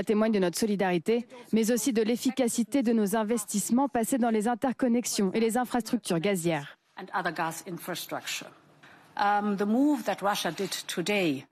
témoigne 0.04 0.32
de 0.32 0.38
notre 0.38 0.58
solidarité, 0.58 1.26
mais 1.52 1.72
aussi 1.72 1.92
de 1.92 2.02
l'efficacité 2.02 2.84
de 2.84 2.92
nos 2.92 3.16
investissements 3.16 3.88
passés 3.88 4.18
dans 4.18 4.30
les 4.30 4.46
interconnexions 4.46 5.32
et 5.32 5.40
les 5.40 5.56
infrastructures 5.56 6.20
gazières. 6.20 6.78
Um, 9.20 9.56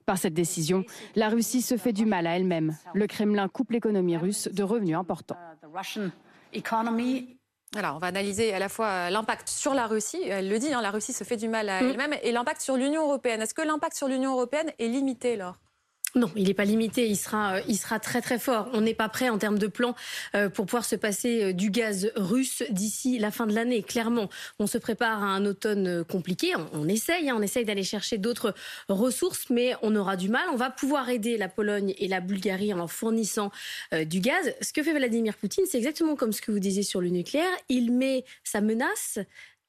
Par 0.07 0.19
cette 0.19 0.35
décision, 0.35 0.85
la 1.17 1.29
Russie 1.29 1.63
se 1.63 1.77
fait 1.77 1.93
du 1.93 2.07
mal 2.07 2.27
à 2.27 2.37
elle-même. 2.37 2.77
Le 2.95 3.07
Kremlin 3.07 3.49
coupe 3.49 3.73
l'économie 3.73 4.17
russe 4.17 4.49
de 4.53 4.63
revenus 4.63 4.97
importants. 4.97 5.37
Uh, 6.55 6.61
alors, 7.77 7.97
on 7.97 7.99
va 7.99 8.07
analyser 8.07 8.55
à 8.55 8.59
la 8.59 8.69
fois 8.69 8.87
euh, 8.87 9.11
l'impact 9.11 9.49
sur 9.49 9.75
la 9.75 9.87
Russie, 9.87 10.23
elle 10.25 10.49
le 10.49 10.59
dit, 10.59 10.73
hein, 10.73 10.81
la 10.81 10.91
Russie 10.91 11.13
se 11.13 11.25
fait 11.25 11.37
du 11.37 11.49
mal 11.49 11.69
à 11.69 11.83
mm. 11.83 11.91
elle-même, 11.91 12.15
et 12.23 12.33
l'impact 12.33 12.61
sur 12.61 12.77
l'Union 12.77 13.03
européenne. 13.03 13.43
Est-ce 13.43 13.55
que 13.55 13.63
l'impact 13.63 13.97
sur 13.97 14.09
l'Union 14.09 14.33
européenne 14.33 14.73
est 14.79 14.89
limité, 14.89 15.37
Laure? 15.37 15.59
Non, 16.17 16.31
il 16.35 16.49
n'est 16.49 16.55
pas 16.55 16.65
limité, 16.65 17.07
il 17.07 17.17
sera, 17.17 17.57
euh, 17.57 17.61
il 17.69 17.77
sera 17.77 18.01
très 18.01 18.23
très 18.23 18.39
fort. 18.39 18.71
On 18.73 18.81
n'est 18.81 18.95
pas 18.95 19.11
prêt 19.11 19.29
en 19.29 19.37
termes 19.37 19.59
de 19.59 19.67
plan 19.67 19.95
euh, 20.35 20.49
pour 20.49 20.65
pouvoir 20.65 20.87
se 20.87 20.97
passer 20.97 21.45
euh, 21.45 21.53
du 21.53 21.71
gaz 21.71 22.11
russe 22.17 22.63
d'ici 22.71 23.19
la 23.19 23.31
fin 23.31 23.47
de 23.47 23.55
l'année. 23.55 23.83
Clairement, 23.83 24.31
on 24.59 24.67
se 24.67 24.79
prépare 24.79 25.23
à 25.23 25.27
un 25.27 25.45
automne 25.45 26.05
compliqué. 26.05 26.55
On, 26.73 26.89
essaye, 26.89 27.29
hein, 27.29 27.37
on 27.39 27.43
essaye 27.43 27.67
d'aller 27.67 27.83
chercher 27.83 28.17
d'autres 28.17 28.55
ressources, 28.89 29.51
mais 29.51 29.75
on 29.83 29.95
aura 29.95 30.17
du 30.17 30.31
mal. 30.31 30.47
On 30.53 30.57
va 30.57 30.71
pouvoir 30.71 31.11
aider 31.11 31.37
la 31.37 31.49
Pologne 31.49 31.95
et 31.99 32.09
la 32.09 32.21
Bulgarie 32.21 32.73
en 32.73 32.79
leur 32.79 32.91
fournissant 32.91 33.51
du 33.93 34.21
gaz. 34.21 34.55
Ce 34.63 34.73
que 34.73 34.83
fait 34.83 34.95
Vladimir 34.95 35.35
Poutine, 35.37 35.65
c'est 35.71 35.79
exactement 35.79 36.17
comme 36.17 36.33
ce 36.33 36.41
que 36.41 36.51
vous 36.51 36.59
disiez 36.59 36.83
sur 36.83 37.03
le 37.03 37.09
nucléaire. 37.09 37.51
Il 37.69 37.93
met 37.93 38.25
sa 38.43 38.63
menace 38.63 39.19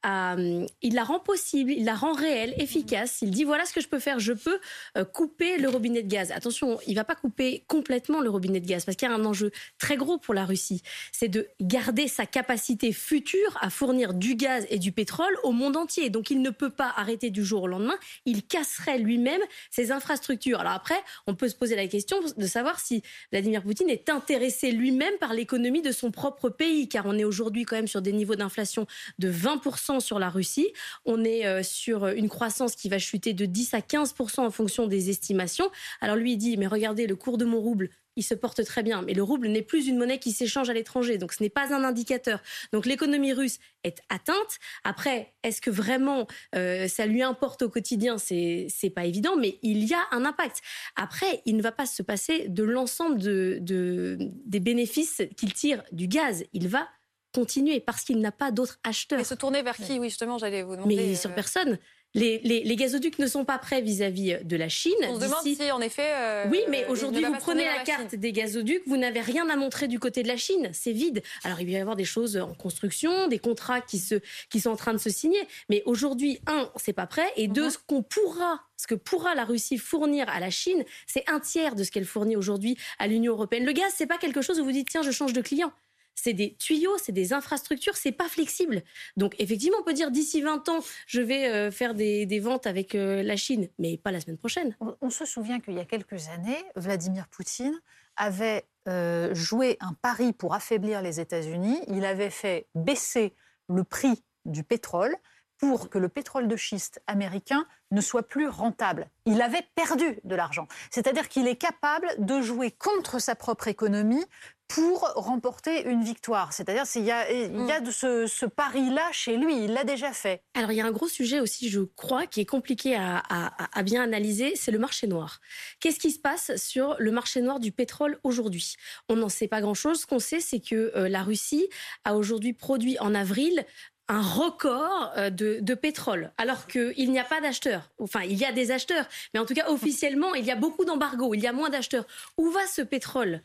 euh, 0.05 0.65
il 0.81 0.93
la 0.93 1.03
rend 1.03 1.19
possible, 1.19 1.71
il 1.71 1.85
la 1.85 1.95
rend 1.95 2.13
réelle, 2.13 2.53
efficace. 2.57 3.19
Il 3.21 3.31
dit 3.31 3.43
voilà 3.43 3.65
ce 3.65 3.73
que 3.73 3.81
je 3.81 3.87
peux 3.87 3.99
faire, 3.99 4.19
je 4.19 4.33
peux 4.33 4.59
euh, 4.97 5.05
couper 5.05 5.57
le 5.57 5.69
robinet 5.69 6.03
de 6.03 6.07
gaz. 6.07 6.31
Attention, 6.31 6.79
il 6.85 6.95
va 6.95 7.03
pas 7.03 7.15
couper 7.15 7.63
complètement 7.67 8.21
le 8.21 8.29
robinet 8.29 8.59
de 8.59 8.67
gaz 8.67 8.85
parce 8.85 8.95
qu'il 8.95 9.07
y 9.07 9.11
a 9.11 9.15
un 9.15 9.25
enjeu 9.25 9.51
très 9.79 9.97
gros 9.97 10.17
pour 10.17 10.33
la 10.33 10.45
Russie, 10.45 10.81
c'est 11.11 11.27
de 11.27 11.47
garder 11.61 12.07
sa 12.07 12.25
capacité 12.25 12.91
future 12.91 13.57
à 13.61 13.69
fournir 13.69 14.13
du 14.13 14.35
gaz 14.35 14.65
et 14.69 14.79
du 14.79 14.91
pétrole 14.91 15.35
au 15.43 15.51
monde 15.51 15.77
entier. 15.77 16.09
Donc 16.09 16.29
il 16.29 16.41
ne 16.41 16.49
peut 16.49 16.69
pas 16.69 16.93
arrêter 16.95 17.29
du 17.29 17.43
jour 17.43 17.63
au 17.63 17.67
lendemain. 17.67 17.97
Il 18.25 18.45
casserait 18.45 18.99
lui-même 18.99 19.41
ses 19.71 19.91
infrastructures. 19.91 20.59
Alors 20.59 20.73
après, 20.73 20.99
on 21.25 21.35
peut 21.35 21.49
se 21.49 21.55
poser 21.55 21.75
la 21.75 21.87
question 21.87 22.17
de 22.35 22.47
savoir 22.47 22.79
si 22.79 23.01
Vladimir 23.31 23.63
Poutine 23.63 23.89
est 23.89 24.09
intéressé 24.09 24.71
lui-même 24.71 25.13
par 25.19 25.33
l'économie 25.33 25.81
de 25.81 25.91
son 25.91 26.11
propre 26.11 26.49
pays, 26.49 26.87
car 26.87 27.05
on 27.05 27.17
est 27.17 27.23
aujourd'hui 27.23 27.65
quand 27.65 27.75
même 27.75 27.87
sur 27.87 28.01
des 28.01 28.13
niveaux 28.13 28.35
d'inflation 28.35 28.85
de 29.19 29.27
20 29.27 29.57
sur 29.99 30.19
la 30.19 30.29
Russie. 30.29 30.67
On 31.05 31.23
est 31.23 31.45
euh, 31.45 31.63
sur 31.63 32.07
une 32.07 32.29
croissance 32.29 32.75
qui 32.75 32.89
va 32.89 32.99
chuter 32.99 33.33
de 33.33 33.45
10 33.45 33.73
à 33.73 33.81
15 33.81 34.13
en 34.37 34.51
fonction 34.51 34.87
des 34.87 35.09
estimations. 35.09 35.69
Alors 36.01 36.15
lui 36.15 36.33
il 36.33 36.37
dit, 36.37 36.57
mais 36.57 36.67
regardez, 36.67 37.07
le 37.07 37.15
cours 37.15 37.37
de 37.37 37.45
mon 37.45 37.59
rouble, 37.59 37.89
il 38.17 38.23
se 38.23 38.33
porte 38.33 38.65
très 38.65 38.83
bien. 38.83 39.01
Mais 39.03 39.13
le 39.13 39.23
rouble 39.23 39.47
n'est 39.47 39.61
plus 39.61 39.87
une 39.87 39.97
monnaie 39.97 40.19
qui 40.19 40.31
s'échange 40.31 40.69
à 40.69 40.73
l'étranger, 40.73 41.17
donc 41.17 41.31
ce 41.31 41.41
n'est 41.41 41.49
pas 41.49 41.73
un 41.73 41.83
indicateur. 41.83 42.41
Donc 42.73 42.85
l'économie 42.85 43.31
russe 43.31 43.59
est 43.83 44.01
atteinte. 44.09 44.59
Après, 44.83 45.33
est-ce 45.43 45.61
que 45.61 45.69
vraiment 45.69 46.27
euh, 46.55 46.87
ça 46.87 47.05
lui 47.05 47.21
importe 47.21 47.61
au 47.61 47.69
quotidien? 47.69 48.17
C'est 48.17 48.91
pas 48.93 49.05
évident, 49.05 49.37
mais 49.37 49.59
il 49.61 49.85
y 49.85 49.93
a 49.93 50.01
un 50.11 50.25
impact. 50.25 50.61
Après, 50.95 51.41
il 51.45 51.55
ne 51.55 51.61
va 51.61 51.71
pas 51.71 51.85
se 51.85 52.01
passer 52.01 52.49
de 52.49 52.63
l'ensemble 52.63 53.19
de, 53.19 53.59
de, 53.61 54.17
des 54.19 54.59
bénéfices 54.59 55.21
qu'il 55.37 55.53
tire 55.53 55.83
du 55.91 56.07
gaz. 56.07 56.43
Il 56.53 56.67
va 56.67 56.89
continuer 57.37 57.79
parce 57.79 58.03
qu'il 58.03 58.19
n'a 58.19 58.31
pas 58.31 58.49
d'autres 58.49 58.79
acheteurs. 58.83 59.19
Et 59.19 59.23
se 59.23 59.35
tourner 59.35 59.61
vers 59.61 59.75
qui 59.75 59.99
Oui, 59.99 60.09
justement, 60.09 60.39
j'allais 60.39 60.63
vous 60.63 60.75
demander. 60.75 60.95
Mais 60.95 61.15
sur 61.15 61.29
euh, 61.29 61.35
personne. 61.35 61.77
Les, 62.13 62.39
les, 62.39 62.75
gazoducs 62.75 63.19
ne 63.19 63.27
sont 63.27 63.45
pas 63.45 63.59
prêts 63.59 63.81
vis-à-vis 63.81 64.39
de 64.43 64.55
la 64.55 64.69
Chine. 64.69 64.93
On 65.03 65.19
se 65.19 65.25
demande 65.25 65.43
si, 65.43 65.71
en 65.71 65.81
effet. 65.81 66.09
Euh, 66.15 66.45
oui, 66.49 66.61
mais 66.67 66.87
aujourd'hui, 66.87 67.23
vous 67.23 67.33
prenez 67.33 67.65
la, 67.65 67.83
carte 67.83 68.15
des 68.15 68.31
gazoducs, 68.31 68.81
vous 68.87 68.97
n'avez 68.97 69.21
rien 69.21 69.47
à 69.49 69.55
montrer 69.55 69.87
du 69.87 69.99
côté 69.99 70.23
de 70.23 70.27
la 70.27 70.37
Chine. 70.37 70.71
C'est 70.73 70.93
vide. 70.93 71.21
Alors, 71.43 71.61
il 71.61 71.65
va 71.65 71.71
y 71.73 71.77
avoir 71.77 71.95
des 71.95 72.05
choses 72.05 72.37
en 72.37 72.55
construction, 72.55 73.27
des 73.27 73.37
contrats 73.37 73.81
qui, 73.81 73.99
se, 73.99 74.15
qui 74.49 74.59
sont 74.59 74.71
en 74.71 74.75
train 74.75 74.93
de 74.93 74.97
se 74.97 75.11
signer. 75.11 75.39
Mais 75.69 75.83
aujourd'hui, 75.85 76.39
un, 76.47 76.71
c'est 76.77 76.93
pas 76.93 77.05
prêt. 77.05 77.27
Et 77.35 77.47
deux, 77.47 77.65
mhm. 77.65 77.69
ce 77.71 77.77
qu'on 77.85 78.01
pourra, 78.01 78.61
ce 78.77 78.87
que 78.87 78.95
pourra 78.95 79.35
la 79.35 79.45
Russie 79.45 79.77
fournir 79.77 80.27
à 80.27 80.39
la 80.39 80.49
Chine, 80.49 80.83
c'est 81.05 81.29
un 81.29 81.39
tiers 81.39 81.75
de 81.75 81.83
ce 81.83 81.91
qu'elle 81.91 82.05
fournit 82.05 82.35
aujourd'hui 82.35 82.77
à 82.97 83.05
l'Union 83.05 83.33
européenne. 83.33 83.65
Le 83.65 83.73
gaz, 83.73 83.93
c'est 83.95 84.07
pas 84.07 84.17
quelque 84.17 84.41
chose 84.41 84.59
où 84.59 84.63
vous 84.63 84.71
dites, 84.71 84.89
tiens, 84.89 85.03
je 85.03 85.11
change 85.11 85.33
de 85.33 85.41
client 85.41 85.71
c'est 86.17 86.33
des 86.33 86.55
tuyaux, 86.55 86.97
c'est 86.97 87.11
des 87.11 87.31
infrastructures, 87.31 87.95
c'est 87.95 88.11
pas 88.11 88.27
flexible. 88.27 88.81
Donc 89.15 89.35
effectivement, 89.39 89.77
on 89.79 89.83
peut 89.83 89.93
dire 89.93 90.11
d'ici 90.11 90.41
20 90.41 90.67
ans, 90.69 90.79
je 91.05 91.21
vais 91.21 91.47
euh, 91.47 91.71
faire 91.71 91.93
des, 91.93 92.39
ventes 92.39 92.67
avec 92.67 92.95
euh, 92.95 93.23
la 93.23 93.37
Chine, 93.37 93.69
mais 93.79 93.97
pas 93.97 94.11
la 94.11 94.19
semaine 94.19 94.37
prochaine. 94.37 94.75
On, 95.01 95.09
se 95.09 95.25
souvient 95.25 95.59
qu'il 95.59 95.75
y 95.75 95.79
a 95.79 95.85
quelques 95.85 96.27
années, 96.27 96.63
Vladimir 96.75 97.27
Poutine 97.27 97.79
avait 98.15 98.65
euh, 98.87 99.33
joué 99.33 99.77
un 99.79 99.93
pari 99.93 100.33
pour 100.33 100.53
affaiblir 100.53 101.01
les 101.01 101.19
États-Unis. 101.19 101.79
Il 101.87 102.03
avait 102.03 102.31
fait 102.31 102.67
baisser 102.75 103.35
le 103.69 103.83
prix 103.83 104.23
du 104.45 104.63
pétrole 104.63 105.15
pour 105.57 105.89
que 105.89 105.97
le 105.97 106.09
pétrole 106.09 106.47
de 106.47 106.55
schiste 106.55 107.01
américain 107.07 107.65
ne 107.91 108.01
soit 108.01 108.27
plus 108.27 108.47
rentable. 108.47 109.09
Il 109.25 109.41
avait 109.41 109.65
perdu 109.75 110.19
de 110.23 110.35
l'argent. 110.35 110.67
C'est-à-dire 110.91 111.29
qu'il 111.29 111.47
est 111.47 111.55
capable 111.55 112.13
de 112.19 112.41
jouer 112.41 112.71
contre 112.71 113.19
sa 113.19 113.35
propre 113.35 113.67
économie 113.67 114.25
pour 114.67 114.99
remporter 115.15 115.87
une 115.87 116.03
victoire. 116.03 116.51
C'est-à-dire 116.51 116.83
qu'il 116.83 117.05
y 117.05 117.11
a, 117.11 117.31
il 117.31 117.65
y 117.65 117.71
a 117.71 117.79
de 117.79 117.89
ce, 117.89 118.45
pari-là 118.45 119.03
chez 119.13 119.37
lui, 119.37 119.63
il 119.63 119.71
l'a 119.71 119.85
déjà 119.85 120.11
fait. 120.11 120.43
Alors 120.55 120.71
il 120.71 120.75
y 120.75 120.81
a 120.81 120.85
un 120.85 120.91
gros 120.91 121.07
sujet 121.07 121.39
aussi, 121.39 121.69
je 121.69 121.79
crois, 121.79 122.27
qui 122.27 122.41
est 122.41 122.45
compliqué 122.45 122.95
à, 122.95 123.23
à 123.29 123.83
bien 123.83 124.03
analyser, 124.03 124.55
c'est 124.55 124.71
le 124.71 124.79
marché 124.79 125.07
noir. 125.07 125.39
Qu'est-ce 125.79 125.99
qui 125.99 126.11
se 126.11 126.19
passe 126.19 126.55
sur 126.57 126.95
le 126.99 127.11
marché 127.11 127.41
noir 127.41 127.59
du 127.59 127.71
pétrole 127.71 128.19
aujourd'hui? 128.23 128.75
On 129.07 129.15
n'en 129.15 129.29
sait 129.29 129.47
pas 129.47 129.61
grand-chose. 129.61 130.01
Ce 130.01 130.05
qu'on 130.05 130.19
sait, 130.19 130.41
c'est 130.41 130.59
que 130.59 130.91
euh, 130.95 131.07
la 131.07 131.23
Russie 131.23 131.69
a 132.03 132.15
aujourd'hui 132.15 132.51
produit 132.51 132.99
en 132.99 133.15
avril 133.15 133.65
un 134.09 134.21
record 134.21 135.11
euh, 135.17 135.29
de, 135.29 135.59
de 135.61 135.73
pétrole, 135.73 136.31
alors 136.37 136.67
qu'il 136.67 137.11
n'y 137.11 137.19
a 137.19 137.23
pas 137.23 137.41
d'acheteurs. 137.41 137.91
Enfin, 137.99 138.21
il 138.21 138.37
y 138.37 138.45
a 138.45 138.51
des 138.51 138.71
acheteurs, 138.71 139.05
mais 139.33 139.39
en 139.39 139.45
tout 139.45 139.53
cas, 139.53 139.69
officiellement, 139.69 140.33
il 140.35 140.45
y 140.45 140.51
a 140.51 140.55
beaucoup 140.55 140.85
d'embargos, 140.85 141.33
il 141.33 141.41
y 141.41 141.47
a 141.47 141.53
moins 141.53 141.69
d'acheteurs. 141.69 142.05
Où 142.37 142.49
va 142.49 142.65
ce 142.67 142.81
pétrole? 142.81 143.41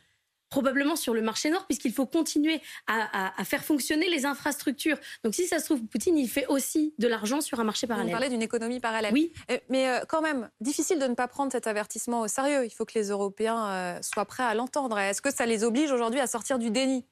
Probablement 0.51 0.97
sur 0.97 1.15
le 1.15 1.23
marché 1.23 1.49
noir, 1.49 1.65
puisqu'il 1.67 1.95
faut 1.95 2.05
continuer 2.05 2.61
à, 2.87 3.33
faire 3.43 3.65
fonctionner 3.65 4.11
les 4.11 4.27
infrastructures. 4.27 4.99
Donc 5.25 5.35
si 5.35 5.47
ça 5.47 5.59
se 5.59 5.65
trouve, 5.65 5.83
Poutine, 5.87 6.19
il 6.19 6.29
fait 6.29 6.47
aussi 6.47 6.93
de 6.99 7.09
l'argent 7.09 7.41
sur 7.41 7.59
un 7.59 7.65
marché 7.65 7.87
parallèle. 7.87 8.09
Vous 8.09 8.13
parlez 8.13 8.29
d'une 8.29 8.43
économie 8.43 8.79
parallèle. 8.79 9.15
Oui. 9.15 9.33
Euh, 9.51 9.57
mais 9.71 9.89
euh, 9.89 10.01
quand 10.07 10.21
même, 10.21 10.51
difficile 10.61 10.99
de 10.99 11.07
ne 11.07 11.15
pas 11.15 11.27
prendre 11.27 11.51
cet 11.51 11.67
avertissement 11.67 12.21
au 12.21 12.29
sérieux. 12.29 12.67
Il 12.67 12.71
faut 12.71 12.85
que 12.85 12.99
les 12.99 13.09
Européens 13.09 13.99
soient 14.03 14.27
prêts 14.27 14.43
à 14.43 14.53
l'entendre. 14.53 14.99
Est-ce 14.99 15.23
que 15.23 15.33
ça 15.33 15.47
les 15.47 15.65
oblige 15.65 15.91
aujourd'hui 15.91 16.21
à 16.21 16.27
sortir 16.27 16.59
du 16.59 16.71
déni? 16.71 17.07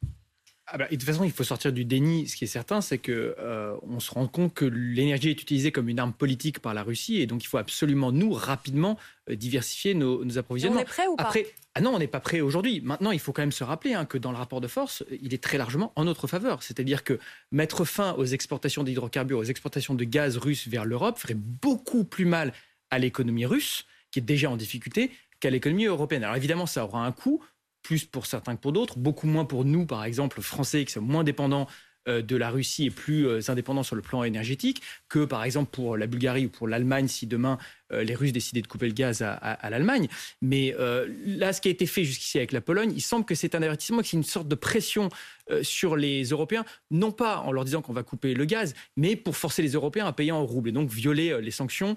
Ah 0.72 0.78
bah, 0.78 0.86
de 0.90 0.96
toute 0.96 1.04
façon, 1.04 1.24
il 1.24 1.32
faut 1.32 1.44
sortir 1.44 1.72
du 1.72 1.84
déni. 1.84 2.28
Ce 2.28 2.36
qui 2.36 2.44
est 2.44 2.48
certain, 2.48 2.80
c'est 2.80 2.98
que 2.98 3.36
on 3.82 4.00
se 4.00 4.10
rend 4.10 4.26
compte 4.26 4.54
que 4.54 4.64
l'énergie 4.64 5.30
est 5.30 5.42
utilisée 5.42 5.72
comme 5.72 5.88
une 5.88 5.98
arme 5.98 6.12
politique 6.12 6.60
par 6.60 6.74
la 6.74 6.82
Russie, 6.82 7.20
et 7.20 7.26
donc 7.26 7.42
il 7.44 7.46
faut 7.46 7.58
absolument 7.58 8.12
nous 8.12 8.32
rapidement 8.32 8.98
diversifier 9.28 9.94
nos, 9.94 10.24
nos 10.24 10.38
approvisionnements. 10.38 10.80
On 10.80 10.82
est 10.82 10.86
prêt 10.86 11.06
ou 11.06 11.16
pas? 11.16 11.24
Après, 11.24 11.46
ah 11.74 11.80
non, 11.80 11.94
on 11.94 11.98
n'est 11.98 12.06
pas 12.06 12.20
prêt 12.20 12.40
aujourd'hui. 12.40 12.80
Maintenant, 12.80 13.10
il 13.10 13.20
faut 13.20 13.32
quand 13.32 13.42
même 13.42 13.52
se 13.52 13.64
rappeler 13.64 13.94
hein, 13.94 14.04
que 14.04 14.18
dans 14.18 14.32
le 14.32 14.36
rapport 14.36 14.60
de 14.60 14.68
force, 14.68 15.04
il 15.22 15.32
est 15.34 15.42
très 15.42 15.58
largement 15.58 15.92
en 15.96 16.04
notre 16.04 16.26
faveur. 16.26 16.62
C'est-à-dire 16.62 17.04
que 17.04 17.18
mettre 17.52 17.84
fin 17.84 18.12
aux 18.14 18.24
exportations 18.24 18.82
d'hydrocarbures, 18.82 19.38
aux 19.38 19.44
exportations 19.44 19.94
de 19.94 20.04
gaz 20.04 20.36
russe 20.36 20.68
vers 20.68 20.84
l'Europe 20.84 21.18
ferait 21.18 21.34
beaucoup 21.34 22.04
plus 22.04 22.24
mal 22.24 22.52
à 22.90 22.98
l'économie 22.98 23.46
russe, 23.46 23.86
qui 24.10 24.18
est 24.18 24.22
déjà 24.22 24.50
en 24.50 24.56
difficulté, 24.56 25.10
qu'à 25.38 25.50
l'économie 25.50 25.86
européenne. 25.86 26.24
Alors 26.24 26.36
évidemment, 26.36 26.66
ça 26.66 26.84
aura 26.84 27.06
un 27.06 27.12
coût, 27.12 27.42
plus 27.82 28.04
pour 28.04 28.26
certains 28.26 28.56
que 28.56 28.60
pour 28.60 28.72
d'autres, 28.72 28.98
beaucoup 28.98 29.26
moins 29.26 29.44
pour 29.44 29.64
nous, 29.64 29.86
par 29.86 30.04
exemple, 30.04 30.40
français, 30.42 30.84
qui 30.84 30.92
sommes 30.92 31.06
moins 31.06 31.24
dépendants 31.24 31.66
euh, 32.08 32.22
de 32.22 32.36
la 32.36 32.50
Russie 32.50 32.86
et 32.86 32.90
plus 32.90 33.26
euh, 33.26 33.40
indépendants 33.48 33.82
sur 33.82 33.96
le 33.96 34.02
plan 34.02 34.24
énergétique 34.24 34.82
que, 35.08 35.24
par 35.24 35.44
exemple, 35.44 35.70
pour 35.70 35.96
la 35.96 36.06
Bulgarie 36.06 36.46
ou 36.46 36.48
pour 36.48 36.66
l'Allemagne, 36.66 37.08
si 37.08 37.26
demain 37.26 37.58
les 37.90 38.14
Russes 38.14 38.32
décidaient 38.32 38.62
de 38.62 38.66
couper 38.66 38.86
le 38.86 38.92
gaz 38.92 39.22
à, 39.22 39.70
l'Allemagne. 39.70 40.08
Mais 40.42 40.74
euh, 40.78 41.08
là, 41.24 41.52
ce 41.52 41.60
qui 41.60 41.68
a 41.68 41.70
été 41.70 41.86
fait 41.86 42.04
jusqu'ici 42.04 42.38
avec 42.38 42.52
la 42.52 42.60
Pologne, 42.60 42.92
il 42.94 43.00
semble 43.00 43.24
que 43.24 43.34
c'est 43.34 43.54
un 43.54 43.62
avertissement, 43.62 43.98
que 43.98 44.06
c'est 44.06 44.16
une 44.16 44.22
sorte 44.22 44.48
de 44.48 44.54
pression 44.54 45.08
euh, 45.50 45.62
sur 45.62 45.96
les 45.96 46.24
Européens, 46.24 46.64
non 46.90 47.12
pas 47.12 47.38
en 47.38 47.52
leur 47.52 47.64
disant 47.64 47.82
qu'on 47.82 47.92
va 47.92 48.02
couper 48.02 48.34
le 48.34 48.44
gaz, 48.44 48.74
mais 48.96 49.16
pour 49.16 49.36
forcer 49.36 49.62
les 49.62 49.72
Européens 49.72 50.06
à 50.06 50.12
payer 50.12 50.32
en 50.32 50.44
rouble 50.44 50.68
et 50.68 50.72
donc 50.72 50.90
violer 50.90 51.40
les 51.40 51.50
sanctions 51.50 51.96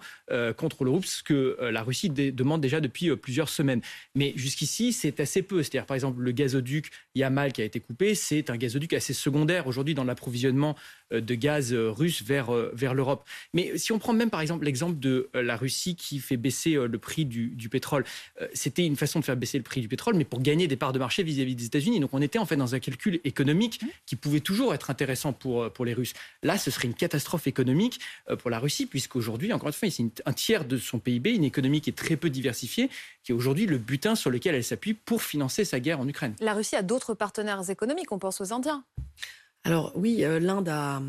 contre 0.58 0.84
le 0.84 0.92
rouble, 0.92 1.06
ce 1.06 1.24
que 1.24 1.58
la 1.62 1.84
Russie 1.84 2.10
demande 2.10 2.62
déjà 2.62 2.80
depuis 2.80 3.16
plusieurs 3.16 3.50
semaines. 3.50 3.82
Mais 4.16 4.34
jusqu'ici, 4.36 4.94
c'est 4.94 5.20
assez 5.20 5.42
peu. 5.42 5.62
C'est-à-dire, 5.62 5.86
par 5.86 5.96
exemple, 5.96 6.22
le 6.22 6.32
gazoduc 6.32 6.92
Yamal 7.16 7.54
qui 7.54 7.62
a 7.62 7.66
été 7.66 7.80
coupé, 7.80 8.16
c'est 8.16 8.50
un 8.50 8.58
gazoduc 8.58 8.94
assez 8.94 9.14
secondaire 9.14 9.68
aujourd'hui 9.68 9.94
dans 9.94 10.04
l'approvisionnement 10.04 10.76
de 11.12 11.36
gaz 11.36 11.74
russe 11.74 12.24
vers, 12.24 12.52
vers 12.74 12.94
l'Europe. 12.94 13.28
Mais 13.54 13.78
si 13.78 13.92
on 13.92 14.00
prend 14.00 14.14
même 14.14 14.30
par 14.30 14.42
exemple 14.42 14.66
l'exemple 14.66 15.00
de 15.00 15.30
la 15.34 15.56
Russie 15.56 15.83
qui 15.96 16.19
fait 16.19 16.38
baisser 16.38 16.76
le 16.76 16.98
prix 16.98 17.26
du, 17.26 17.69
pétrole, 17.69 18.06
c'était 18.54 18.86
une 18.86 18.96
façon 18.96 19.19
de 19.19 19.26
faire 19.26 19.38
baisser 19.38 19.58
le 19.58 19.63
prix 19.63 19.82
du 19.82 19.88
pétrole, 19.88 20.15
mais 20.15 20.26
pour 20.26 20.41
gagner 20.41 20.67
des 20.67 20.76
parts 20.76 20.93
de 20.93 21.00
marché 21.00 21.24
vis-à-vis 21.24 21.56
des 21.56 21.65
États-Unis. 21.65 22.00
Donc 22.00 22.13
on 22.13 22.22
était 22.22 22.39
en 22.39 22.46
fait 22.46 22.56
dans 22.56 22.76
un 22.76 22.80
calcul 22.80 23.19
économique 23.24 23.82
qui 24.06 24.15
pouvait 24.15 24.39
toujours 24.39 24.74
être 24.74 24.89
intéressant 24.89 25.34
pour, 25.34 25.72
pour 25.72 25.86
les 25.86 25.93
Russes. 25.93 26.13
Là, 26.41 26.58
ce 26.58 26.72
serait 26.72 26.88
une 26.88 26.93
catastrophe 26.93 27.48
économique 27.48 28.00
pour 28.39 28.50
la 28.50 28.60
Russie, 28.60 28.86
puisqu'aujourd'hui, 28.86 29.52
encore 29.54 29.67
une 29.67 29.74
fois, 29.74 29.89
c'est 29.89 30.24
un 30.26 30.34
tiers 30.34 30.65
de 30.65 30.78
son 30.78 31.00
PIB, 31.00 31.32
une 31.32 31.43
économie 31.43 31.82
qui 31.82 31.89
est 31.89 31.93
très 31.93 32.15
peu 32.15 32.30
diversifiée, 32.30 32.89
qui 33.24 33.32
est 33.32 33.36
aujourd'hui 33.36 33.65
le 33.65 33.78
butin 33.78 34.15
sur 34.15 34.30
lequel 34.30 34.56
elle 34.56 34.63
s'appuie 34.63 34.93
pour 34.93 35.22
financer 35.22 35.65
sa 35.65 35.80
guerre 35.80 36.00
en 36.00 36.08
Ukraine. 36.08 36.36
La 36.39 36.54
Russie 36.54 36.76
a 36.76 36.82
d'autres 36.82 37.13
partenaires 37.13 37.69
économiques, 37.69 38.12
on 38.12 38.19
pense 38.19 38.41
aux 38.41 38.54
Indiens. 38.54 38.84
Alors 39.65 39.93
oui, 39.95 40.26
euh, 40.26 40.39
l'Inde 40.39 40.67
a, 40.67 41.02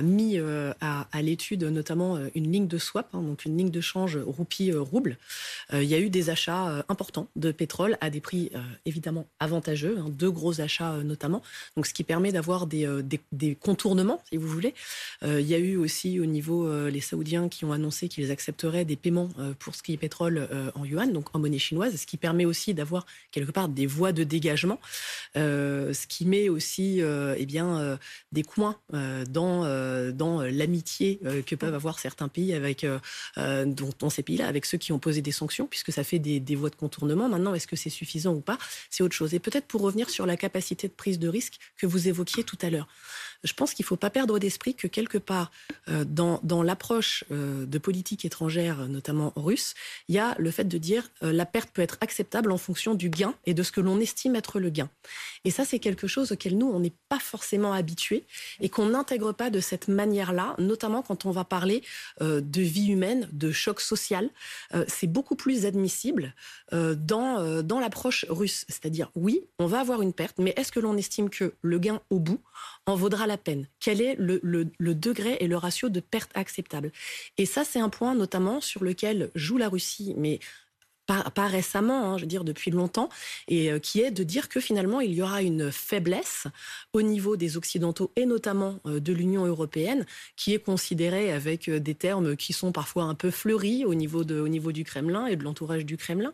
mis 0.00 0.38
euh, 0.38 0.72
à, 0.80 1.20
l'étude 1.20 1.64
notamment 1.64 2.16
euh, 2.16 2.28
une 2.34 2.50
ligne 2.50 2.66
de 2.66 2.78
swap, 2.78 3.10
hein, 3.12 3.20
donc 3.20 3.44
une 3.44 3.58
ligne 3.58 3.70
de 3.70 3.80
change 3.82 4.16
roupie-rouble. 4.16 5.18
il 5.74 5.84
y 5.84 5.94
a 5.94 5.98
eu 5.98 6.08
des 6.08 6.30
achats 6.30 6.82
importants 6.88 7.28
de 7.36 7.52
pétrole 7.52 7.98
à 8.00 8.08
des 8.08 8.20
prix 8.20 8.50
évidemment 8.86 9.26
avantageux, 9.38 9.98
hein, 9.98 10.06
deux 10.08 10.30
gros 10.30 10.62
achats 10.62 10.96
notamment, 11.04 11.42
donc 11.76 11.86
ce 11.86 11.92
qui 11.92 12.04
permet 12.04 12.32
d'avoir 12.32 12.66
des, 12.66 12.88
des, 13.32 13.54
contournements, 13.54 14.22
si 14.30 14.38
vous 14.38 14.48
voulez. 14.48 14.72
il 15.22 15.46
y 15.46 15.54
a 15.54 15.58
eu 15.58 15.76
aussi 15.76 16.20
au 16.20 16.26
niveau 16.26 16.88
les 16.88 17.00
Saoudiens 17.00 17.50
qui 17.50 17.66
ont 17.66 17.72
annoncé 17.72 18.08
qu'ils 18.08 18.30
accepteraient 18.30 18.86
des 18.86 18.96
paiements 18.96 19.28
pour 19.58 19.74
ce 19.74 19.82
qui 19.82 19.92
est 19.92 19.98
pétrole 19.98 20.48
en 20.74 20.84
yuan, 20.86 21.12
donc 21.12 21.34
en 21.34 21.38
monnaie 21.38 21.58
chinoise, 21.58 21.94
ce 21.96 22.06
qui 22.06 22.16
permet 22.16 22.46
aussi 22.46 22.72
d'avoir 22.72 23.04
quelque 23.30 23.50
part 23.50 23.68
des 23.68 23.86
voies 23.86 24.12
de 24.12 24.24
dégagement, 24.24 24.80
ce 25.34 26.06
qui 26.06 26.24
met 26.24 26.48
aussi 26.48 27.02
eh 27.42 27.46
bien, 27.46 27.98
des 28.32 28.42
coins 28.42 28.76
dans 29.28 29.62
euh, 29.92 30.12
dans 30.12 30.42
l'amitié 30.42 31.20
euh, 31.24 31.42
que 31.42 31.54
peuvent 31.54 31.74
avoir 31.74 31.98
certains 31.98 32.28
pays 32.28 32.54
avec 32.54 32.84
euh, 32.84 32.98
dans, 33.66 34.10
ces 34.10 34.22
pays-là, 34.22 34.46
avec 34.46 34.66
ceux 34.66 34.78
qui 34.78 34.92
ont 34.92 34.98
posé 34.98 35.22
des 35.22 35.32
sanctions, 35.32 35.66
puisque 35.66 35.92
ça 35.92 36.04
fait 36.04 36.18
des 36.18 36.54
voies 36.54 36.70
de 36.70 36.76
contournement. 36.76 37.28
Maintenant, 37.28 37.54
est-ce 37.54 37.66
que 37.66 37.76
c'est 37.76 37.90
suffisant 37.90 38.34
ou 38.34 38.40
pas? 38.40 38.58
C'est 38.90 39.02
autre 39.02 39.14
chose. 39.14 39.34
Et 39.34 39.38
peut-être 39.38 39.66
pour 39.66 39.82
revenir 39.82 40.10
sur 40.10 40.26
la 40.26 40.36
capacité 40.36 40.88
de 40.88 40.92
prise 40.92 41.18
de 41.18 41.28
risque 41.28 41.58
que 41.76 41.86
vous 41.86 42.08
évoquiez 42.08 42.44
tout 42.44 42.58
à 42.62 42.70
l'heure 42.70 42.88
je 43.42 43.52
pense 43.54 43.74
qu'il 43.74 43.84
ne 43.84 43.88
faut 43.88 43.96
pas 43.96 44.10
perdre 44.10 44.38
d'esprit 44.38 44.74
que 44.74 44.86
quelque 44.86 45.18
part, 45.18 45.50
euh, 45.88 46.04
dans, 46.04 46.40
dans 46.42 46.62
l'approche 46.62 47.24
euh, 47.30 47.66
de 47.66 47.78
politique 47.78 48.24
étrangère, 48.24 48.88
notamment 48.88 49.32
russe, 49.36 49.74
il 50.08 50.14
y 50.14 50.18
a 50.18 50.34
le 50.38 50.50
fait 50.50 50.64
de 50.64 50.78
dire 50.78 51.08
euh, 51.22 51.32
la 51.32 51.46
perte 51.46 51.70
peut 51.70 51.82
être 51.82 51.98
acceptable 52.00 52.52
en 52.52 52.58
fonction 52.58 52.94
du 52.94 53.10
gain 53.10 53.34
et 53.46 53.54
de 53.54 53.62
ce 53.62 53.72
que 53.72 53.80
l'on 53.80 53.98
estime 54.00 54.36
être 54.36 54.60
le 54.60 54.70
gain. 54.70 54.88
Et 55.44 55.50
ça, 55.50 55.64
c'est 55.64 55.78
quelque 55.78 56.06
chose 56.06 56.32
auquel 56.32 56.56
nous, 56.56 56.68
on 56.68 56.80
n'est 56.80 56.92
pas 57.08 57.18
forcément 57.18 57.72
habitués 57.72 58.24
et 58.60 58.68
qu'on 58.68 58.86
n'intègre 58.86 59.32
pas 59.32 59.50
de 59.50 59.60
cette 59.60 59.88
manière-là, 59.88 60.54
notamment 60.58 61.02
quand 61.02 61.26
on 61.26 61.30
va 61.30 61.44
parler 61.44 61.82
de 62.20 62.60
vie 62.60 62.88
humaine, 62.88 63.28
de 63.32 63.50
choc 63.50 63.80
social. 63.80 64.30
c'est 64.86 65.06
beaucoup 65.06 65.34
plus 65.34 65.66
admissible 65.66 66.34
dans, 66.70 67.62
dans 67.62 67.80
l'approche 67.80 68.24
russe. 68.28 68.64
C'est-à-dire, 68.68 69.10
oui, 69.14 69.42
on 69.58 69.66
va 69.66 69.80
avoir 69.80 70.02
une 70.02 70.12
perte, 70.12 70.38
mais 70.38 70.54
est-ce 70.56 70.70
que 70.72 70.80
l'on 70.80 70.96
estime 70.96 71.28
que 71.28 71.54
le 71.60 71.78
gain 71.78 72.00
au 72.10 72.20
bout 72.20 72.40
en 72.86 72.94
vaudra 72.94 73.26
la 73.26 73.31
peine. 73.36 73.68
Quel 73.80 74.00
est 74.00 74.16
le, 74.18 74.42
degré 74.94 75.36
et 75.40 75.46
le 75.46 75.56
ratio 75.56 75.88
de 75.88 76.00
perte 76.00 76.30
acceptable? 76.34 76.92
Et 77.38 77.46
ça, 77.46 77.64
c'est 77.64 77.80
un 77.80 77.88
point 77.88 78.14
notamment 78.14 78.60
sur 78.60 78.84
lequel 78.84 79.30
joue 79.34 79.58
la 79.58 79.68
Russie, 79.68 80.14
mais 80.16 80.40
pas, 81.34 81.46
récemment, 81.46 82.12
hein, 82.12 82.16
je 82.16 82.22
veux 82.22 82.28
dire 82.28 82.44
depuis 82.44 82.70
longtemps, 82.70 83.08
et 83.48 83.70
euh, 83.70 83.78
qui 83.78 84.00
est 84.00 84.10
de 84.10 84.22
dire 84.22 84.48
que 84.48 84.60
finalement 84.60 85.00
il 85.00 85.12
y 85.12 85.22
aura 85.22 85.42
une 85.42 85.70
faiblesse 85.70 86.46
au 86.92 87.02
niveau 87.02 87.36
des 87.36 87.56
Occidentaux 87.56 88.12
et 88.16 88.26
notamment 88.26 88.78
euh, 88.86 89.00
de 89.00 89.12
l'Union 89.12 89.46
européenne, 89.46 90.06
qui 90.36 90.54
est 90.54 90.58
considérée 90.58 91.32
avec 91.32 91.68
euh, 91.68 91.80
des 91.80 91.94
termes 91.94 92.36
qui 92.36 92.52
sont 92.52 92.72
parfois 92.72 93.04
un 93.04 93.14
peu 93.14 93.30
fleuris 93.30 93.84
au 93.84 93.94
niveau, 93.94 94.24
de, 94.24 94.40
au 94.40 94.48
niveau 94.48 94.72
du 94.72 94.84
Kremlin 94.84 95.26
et 95.26 95.36
de 95.36 95.44
l'entourage 95.44 95.84
du 95.84 95.96
Kremlin, 95.96 96.32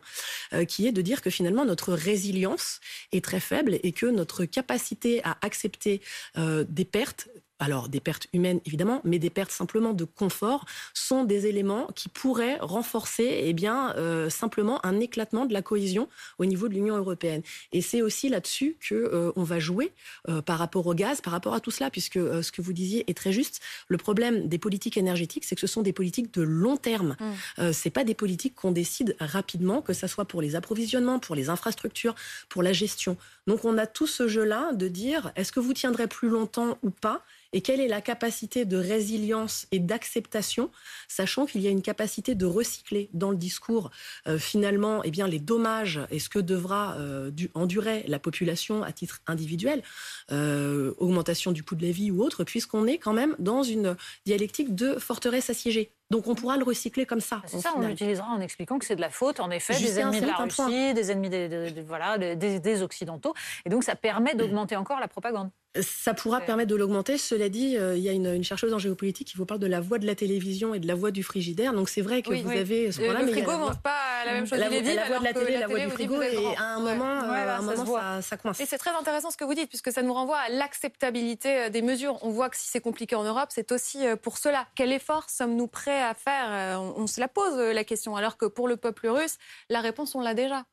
qui 0.67 0.87
est 0.87 0.91
de 0.91 1.01
dire 1.01 1.21
que 1.21 1.29
finalement 1.29 1.65
notre 1.65 1.93
résilience 1.93 2.79
est 3.11 3.23
très 3.23 3.39
faible 3.39 3.79
et 3.83 3.91
que 3.91 4.05
notre 4.05 4.45
capacité 4.45 5.23
à 5.23 5.37
accepter 5.41 6.01
des 6.37 6.85
pertes 6.85 7.29
alors 7.59 7.89
des 7.89 7.99
pertes 7.99 8.27
humaines 8.33 8.59
évidemment, 8.65 9.01
mais 9.03 9.19
des 9.19 9.29
pertes 9.29 9.51
simplement 9.51 9.93
de 9.93 10.05
confort, 10.05 10.65
sont 10.93 11.23
des 11.23 11.45
éléments 11.45 11.87
qui 11.95 12.09
pourraient 12.09 12.57
renforcer 12.59 13.41
eh 13.43 13.53
bien, 13.53 13.93
euh, 13.97 14.29
simplement 14.29 14.83
un 14.85 14.99
éclatement 14.99 15.45
de 15.45 15.53
la 15.53 15.61
cohésion 15.61 16.07
au 16.37 16.45
niveau 16.45 16.67
de 16.67 16.73
l'Union 16.73 16.95
européenne. 16.97 17.41
Et 17.71 17.81
c'est 17.81 18.01
aussi 18.01 18.29
là-dessus 18.29 18.77
qu'on 18.87 18.95
euh, 18.95 19.31
on 19.35 19.43
va 19.43 19.59
jouer 19.59 19.91
euh, 20.27 20.41
par 20.41 20.57
rapport 20.57 20.87
au 20.87 20.93
gaz, 20.93 21.21
par 21.21 21.33
rapport 21.33 21.53
à 21.53 21.59
tout 21.59 21.71
cela, 21.71 21.89
puisque 21.89 22.19
ce 22.19 22.51
que 22.51 22.61
vous 22.61 22.73
disiez 22.73 23.09
est 23.09 23.13
très 23.13 23.31
juste. 23.31 23.61
Le 23.87 23.97
problème 23.97 24.47
des 24.47 24.57
politiques 24.57 24.97
énergétiques, 24.97 25.45
c'est 25.45 25.55
que 25.55 25.61
ce 25.61 25.67
sont 25.67 25.81
des 25.81 25.93
politiques 25.93 26.33
de 26.33 26.41
long 26.41 26.77
terme. 26.77 27.15
Mmh. 27.19 27.73
c'est 27.73 27.89
pas 27.89 28.03
des 28.03 28.13
politiques 28.13 28.55
qu'on 28.55 28.71
décide 28.71 29.15
rapidement, 29.19 29.81
que 29.81 29.93
ce 29.93 30.07
soit 30.07 30.25
pour 30.25 30.41
les 30.41 30.55
approvisionnements, 30.55 31.19
pour 31.19 31.35
les 31.35 31.49
infrastructures, 31.49 32.15
pour 32.47 32.63
la 32.63 32.73
gestion. 32.73 33.17
Donc 33.49 33.65
on 33.65 33.79
a 33.79 33.87
tout 33.87 34.05
ce 34.05 34.27
jeu-là 34.27 34.73
de 34.73 34.87
dire 34.87 35.31
est-ce 35.35 35.51
que 35.51 35.59
vous 35.59 35.73
tiendrez 35.73 36.05
plus 36.05 36.29
longtemps 36.29 36.77
ou 36.83 36.91
pas? 36.91 37.23
Et 37.51 37.61
quelle 37.61 37.79
est 37.79 37.87
la 37.87 37.99
capacité 37.99 38.63
de 38.63 38.77
résilience 38.77 39.65
et 39.71 39.79
d'acceptation, 39.79 40.69
sachant 41.07 41.47
qu'il 41.47 41.61
y 41.61 41.67
a 41.67 41.71
une 41.71 41.81
capacité 41.81 42.35
de 42.35 42.45
recycler 42.45 43.09
dans 43.13 43.31
le 43.31 43.37
discours 43.37 43.89
euh, 44.27 44.37
finalement 44.37 45.01
eh 45.03 45.09
bien, 45.09 45.27
les 45.27 45.39
dommages 45.39 45.99
et 46.11 46.19
ce 46.19 46.29
que 46.29 46.37
devra 46.37 46.95
euh, 46.99 47.31
endurer 47.55 48.03
la 48.07 48.19
population 48.19 48.83
à 48.83 48.91
titre 48.91 49.19
individuel, 49.25 49.81
euh, 50.31 50.93
augmentation 50.99 51.51
du 51.51 51.63
coût 51.63 51.73
de 51.73 51.87
la 51.87 51.91
vie 51.91 52.11
ou 52.11 52.21
autre, 52.21 52.43
puisqu'on 52.43 52.85
est 52.85 52.99
quand 52.99 53.13
même 53.13 53.35
dans 53.39 53.63
une 53.63 53.97
dialectique 54.27 54.75
de 54.75 54.99
forteresse 54.99 55.49
assiégée. 55.49 55.91
Donc 56.09 56.27
on 56.27 56.33
pourra 56.33 56.57
le 56.57 56.63
recycler 56.63 57.05
comme 57.05 57.19
ça. 57.19 57.41
C'est 57.45 57.59
ça, 57.59 57.73
on 57.75 57.81
l'utilisera 57.81 58.27
en 58.27 58.41
expliquant 58.41 58.79
que 58.79 58.85
c'est 58.85 58.95
de 58.95 59.01
la 59.01 59.11
faute, 59.11 59.39
en 59.39 59.51
effet, 59.51 59.77
des 59.77 59.99
ennemis 59.99 60.21
de 60.21 60.25
la 60.25 60.35
Russie, 60.35 60.93
des 60.93 61.11
ennemis 61.11 61.29
des, 61.29 61.83
voilà, 61.85 62.17
des, 62.17 62.81
Occidentaux. 62.81 63.33
Et 63.65 63.69
donc 63.69 63.83
ça 63.83 63.95
permet 63.95 64.33
d'augmenter 64.35 64.75
encore 64.75 64.99
la 64.99 65.07
propagande. 65.07 65.51
Ça 65.79 66.15
pourra 66.15 66.41
permettre 66.41 66.71
de 66.71 66.75
l'augmenter. 66.75 67.19
Cela 67.19 67.47
dit, 67.47 67.77
euh, 67.77 67.95
il 67.95 68.01
y 68.01 68.09
a 68.09 68.11
une, 68.11 68.43
chercheuse 68.43 68.73
en 68.73 68.79
géopolitique 68.79 69.27
qui 69.27 69.37
vous 69.37 69.45
parle 69.45 69.59
de 69.59 69.67
la 69.67 69.79
voix 69.79 69.99
de 69.99 70.07
la 70.07 70.15
télévision 70.15 70.73
et 70.73 70.79
de 70.79 70.87
la 70.87 70.95
voix 70.95 71.11
du 71.11 71.21
frigidaire. 71.21 71.73
Donc 71.73 71.89
c'est 71.89 72.01
vrai 72.01 72.23
que 72.23 72.33
vous 72.33 72.49
avez 72.49 72.91
ce 72.91 73.01
Le, 73.01 73.27
frigo 73.27 73.51
ne 73.51 73.57
mange 73.57 73.81
pas 73.81 74.25
la 74.25 74.33
même 74.33 74.47
chose. 74.47 74.57
La, 74.57 74.67
la, 74.67 74.81
la 74.81 75.05
voix 75.05 75.19
de 75.19 75.23
la 75.23 75.33
télé, 75.33 75.57
la, 75.59 75.67
voix 75.67 75.79
du 75.79 75.91
frigo, 75.91 76.21
et 76.23 76.55
à 76.57 76.63
un 76.63 76.79
moment, 76.79 77.05
euh, 77.05 77.57
un 77.57 77.61
moment 77.61 77.85
ça, 77.85 78.21
ça, 78.23 78.37
coince. 78.37 78.59
Et 78.59 78.65
c'est 78.65 78.79
très 78.79 78.89
intéressant 78.89 79.29
ce 79.29 79.37
que 79.37 79.43
vous 79.43 79.53
dites, 79.53 79.69
puisque 79.69 79.91
ça 79.91 80.01
nous 80.01 80.13
renvoie 80.13 80.39
à 80.39 80.49
l'acceptabilité 80.49 81.65
euh, 81.65 81.69
des 81.69 81.83
mesures. 81.83 82.17
On 82.23 82.29
voit 82.29 82.49
que 82.49 82.57
si 82.57 82.67
c'est 82.67 82.81
compliqué 82.81 83.15
en 83.15 83.23
Europe, 83.23 83.49
c'est 83.49 83.71
aussi 83.71 83.99
pour 84.23 84.39
cela. 84.39 84.65
Quel 84.73 84.91
effort 84.91 85.29
sommes-nous 85.29 85.67
prêts 85.67 86.01
à 86.01 86.15
faire? 86.15 86.79
On, 86.79 87.03
on 87.03 87.07
se 87.07 87.19
la 87.19 87.27
pose 87.27 87.57
la 87.59 87.83
question, 87.83 88.15
alors 88.15 88.37
que 88.37 88.47
pour 88.47 88.67
le 88.67 88.75
peuple 88.75 89.07
russe, 89.07 89.37
la 89.69 89.81
réponse, 89.81 90.15
on 90.15 90.21
l'a 90.21 90.33
déjà. 90.33 90.65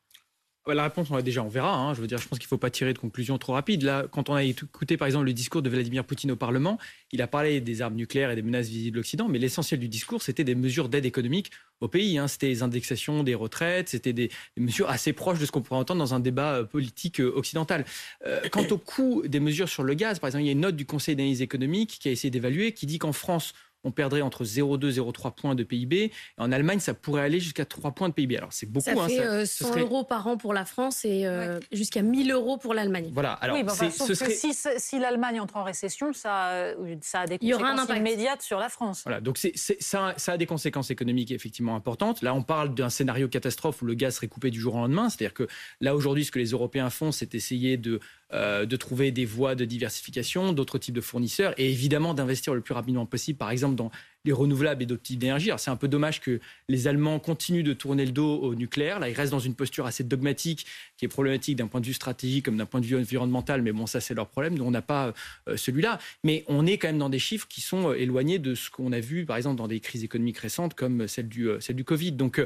La 0.75 0.83
réponse, 0.83 1.11
on 1.11 1.17
l'a 1.17 1.23
déjà, 1.23 1.45
on 1.45 1.49
verra. 1.49 1.77
Hein. 1.77 1.95
Je 1.95 2.01
veux 2.01 2.09
dire, 2.09 2.19
je 2.19 2.27
pense 2.27 2.39
qu'il 2.41 2.47
ne 2.47 2.49
faut 2.49 2.59
pas 2.59 2.71
tirer 2.71 2.93
de 2.93 2.99
conclusions 2.99 3.39
trop 3.39 3.53
rapides. 3.53 3.85
Là, 3.85 4.07
quand 4.11 4.29
on 4.31 4.35
a 4.35 4.43
écouté, 4.43 4.97
par 4.97 5.07
exemple, 5.07 5.27
le 5.27 5.33
discours 5.33 5.63
de 5.63 5.71
Vladimir 5.71 6.05
Poutine 6.05 6.33
au 6.33 6.37
Parlement, 6.37 6.79
il 7.13 7.23
a 7.23 7.29
parlé 7.29 7.61
des 7.61 7.83
armes 7.83 7.95
nucléaires 7.95 8.33
et 8.33 8.37
des 8.37 8.43
menaces 8.43 8.69
visibles 8.69 8.95
de 8.95 9.01
l'Occident, 9.01 9.29
mais 9.29 9.39
l'essentiel 9.39 9.79
du 9.79 9.89
discours, 9.89 10.23
c'était 10.23 10.43
des 10.43 10.57
mesures 10.57 10.89
d'aide 10.89 11.07
économique 11.07 11.53
au 11.81 11.89
pays. 11.89 12.19
Hein. 12.19 12.27
C'était 12.27 12.49
les 12.49 12.63
indexations 12.65 13.23
des 13.23 13.37
retraites, 13.37 13.91
c'était 13.91 14.13
des, 14.13 14.31
mesures 14.57 14.91
assez 14.91 15.13
proches 15.13 15.39
de 15.39 15.47
ce 15.47 15.53
qu'on 15.53 15.63
pourrait 15.63 15.79
entendre 15.79 16.01
dans 16.01 16.15
un 16.15 16.21
débat 16.21 16.57
euh, 16.57 16.65
politique 16.65 17.21
euh, 17.21 17.33
occidental. 17.37 17.85
Euh, 18.27 18.41
quant 18.51 18.67
au 18.71 18.79
coût 18.79 19.23
des 19.27 19.41
mesures 19.41 19.69
sur 19.69 19.85
le 19.85 19.95
gaz, 19.95 20.19
par 20.19 20.29
exemple, 20.29 20.43
il 20.43 20.47
y 20.47 20.51
a 20.51 20.53
une 20.53 20.61
note 20.61 20.77
du 20.77 20.87
Conseil 20.87 21.15
d'analyse 21.15 21.43
économique 21.43 21.99
qui 22.01 22.09
a 22.09 22.13
essayé 22.13 22.31
d'évaluer, 22.31 22.73
qui 22.73 22.87
dit 22.87 22.99
qu'en 22.99 23.13
France, 23.13 23.55
on 23.85 23.93
perdrait 23.93 24.23
entre 24.23 24.45
0,2 24.45 24.89
et 24.89 25.01
0,3 25.01 25.35
points 25.35 25.55
de 25.55 25.65
PIB. 25.65 26.13
En 26.39 26.53
Allemagne, 26.53 26.81
ça 26.81 26.95
pourrait 26.95 27.23
aller 27.23 27.41
jusqu'à 27.41 27.65
3 27.65 27.93
points 27.93 28.09
de 28.09 28.15
PIB. 28.15 28.37
Alors 28.37 28.53
c'est 28.53 28.67
beaucoup. 28.67 28.85
Ça 28.85 28.93
hein, 28.93 29.09
fait 29.09 29.47
100 29.47 29.77
euh, 29.77 29.81
euros 29.81 30.05
par 30.05 30.27
an 30.27 30.37
pour 30.37 30.53
la 30.53 30.65
France 30.65 31.05
et 31.05 31.27
euh, 31.27 31.61
jusqu'à 31.73 32.03
1000 32.03 32.33
euros 32.33 32.57
pour 32.59 32.75
l'Allemagne. 32.75 33.11
Voilà. 33.13 33.33
Alors, 33.35 33.57
oui, 33.57 33.65
ce 33.91 34.15
serait... 34.15 34.31
si, 34.31 34.53
si 34.55 34.99
l'Allemagne 34.99 35.41
entre 35.41 35.57
en 35.57 35.65
récession, 35.65 36.13
ça, 36.13 36.75
ça 37.01 37.21
a 37.21 37.27
des 37.27 37.39
conséquences 37.39 37.89
immédiates 37.97 38.43
sur 38.43 38.59
la 38.59 38.69
France. 38.69 39.03
Voilà. 39.05 39.21
Donc 39.21 39.39
ça, 39.39 40.15
ça 40.17 40.33
a 40.33 40.37
des 40.37 40.47
conséquences 40.47 40.91
économiques 40.91 41.31
effectivement 41.31 41.77
importantes. 41.77 42.23
Là, 42.23 42.35
on 42.35 42.43
parle 42.43 42.75
d'un 42.75 42.91
scénario 42.91 43.29
catastrophe 43.29 43.83
où 43.83 43.87
le 43.87 43.95
gaz 43.95 44.17
serait 44.17 44.29
coupé 44.29 44.51
du 44.51 44.61
jour 44.61 44.75
au 44.75 44.79
lendemain. 44.79 45.09
C'est-à-dire 45.09 45.35
que 45.35 45.47
là, 45.81 45.95
aujourd'hui, 45.95 46.25
ce 46.25 46.31
que 46.31 46.39
les 46.39 46.51
Européens 46.51 46.91
font, 46.91 47.13
c'est 47.13 47.35
essayer 47.35 47.77
de 47.77 48.01
euh, 48.33 48.67
de 48.67 48.75
trouver 48.75 49.13
des 49.13 49.25
voies 49.25 49.55
de 49.55 49.65
diversification, 49.65 50.53
d'autres 50.53 50.79
types 50.79 50.95
de 50.95 51.01
fournisseurs 51.01 51.55
et 51.59 51.71
évidemment 51.71 52.13
d'investir 52.13 52.55
le 52.55 52.61
plus 52.61 52.75
rapidement 52.75 53.07
possible, 53.07 53.39
par 53.39 53.53
exemple, 53.53 53.77
dans 53.77 53.93
les 54.25 54.33
renouvelables 54.33 54.83
et 54.83 54.87
d'autres 54.87 55.05
types 55.05 55.21
d'énergie. 55.21 55.51
Alors 55.51 55.61
c'est 55.61 55.71
un 55.71 55.77
peu 55.77 55.87
dommage 55.87 56.21
que 56.21 56.41
les 56.69 56.89
Allemands 56.89 57.21
continuent 57.21 57.63
de 57.63 57.73
tourner 57.73 58.05
le 58.05 58.11
dos 58.11 58.41
au 58.41 58.57
nucléaire. 58.57 58.99
Là, 58.99 59.09
ils 59.09 59.15
restent 59.15 59.31
dans 59.31 59.39
une 59.39 59.55
posture 59.55 59.87
assez 59.87 60.03
dogmatique 60.03 60.67
qui 60.97 61.05
est 61.05 61.09
problématique 61.09 61.55
d'un 61.55 61.69
point 61.69 61.81
de 61.81 61.87
vue 61.87 61.93
stratégique 61.93 62.45
comme 62.45 62.57
d'un 62.57 62.67
point 62.67 62.81
de 62.81 62.87
vue 62.87 62.97
environnemental, 62.97 63.63
mais 63.63 63.71
bon, 63.71 63.87
ça 63.87 64.01
c'est 64.01 64.15
leur 64.15 64.27
problème. 64.27 64.59
Nous, 64.59 64.65
on 64.65 64.73
n'a 64.73 64.83
pas 64.83 65.15
euh, 65.49 65.57
celui-là. 65.57 66.01
Mais 66.25 66.45
on 66.49 66.67
est 66.67 66.79
quand 66.79 66.89
même 66.89 66.99
dans 66.99 67.09
des 67.09 67.21
chiffres 67.21 67.47
qui 67.47 67.61
sont 67.61 67.91
euh, 67.91 67.95
éloignés 67.95 68.41
de 68.41 68.57
ce 68.57 68.71
qu'on 68.71 68.91
a 68.91 68.99
vu, 68.99 69.25
par 69.25 69.37
exemple, 69.37 69.57
dans 69.57 69.69
des 69.69 69.79
crises 69.79 70.03
économiques 70.03 70.39
récentes 70.39 70.75
comme 70.75 71.07
celle 71.07 71.29
celle 71.61 71.77
du 71.77 71.85
Covid. 71.85 72.13
Donc 72.13 72.45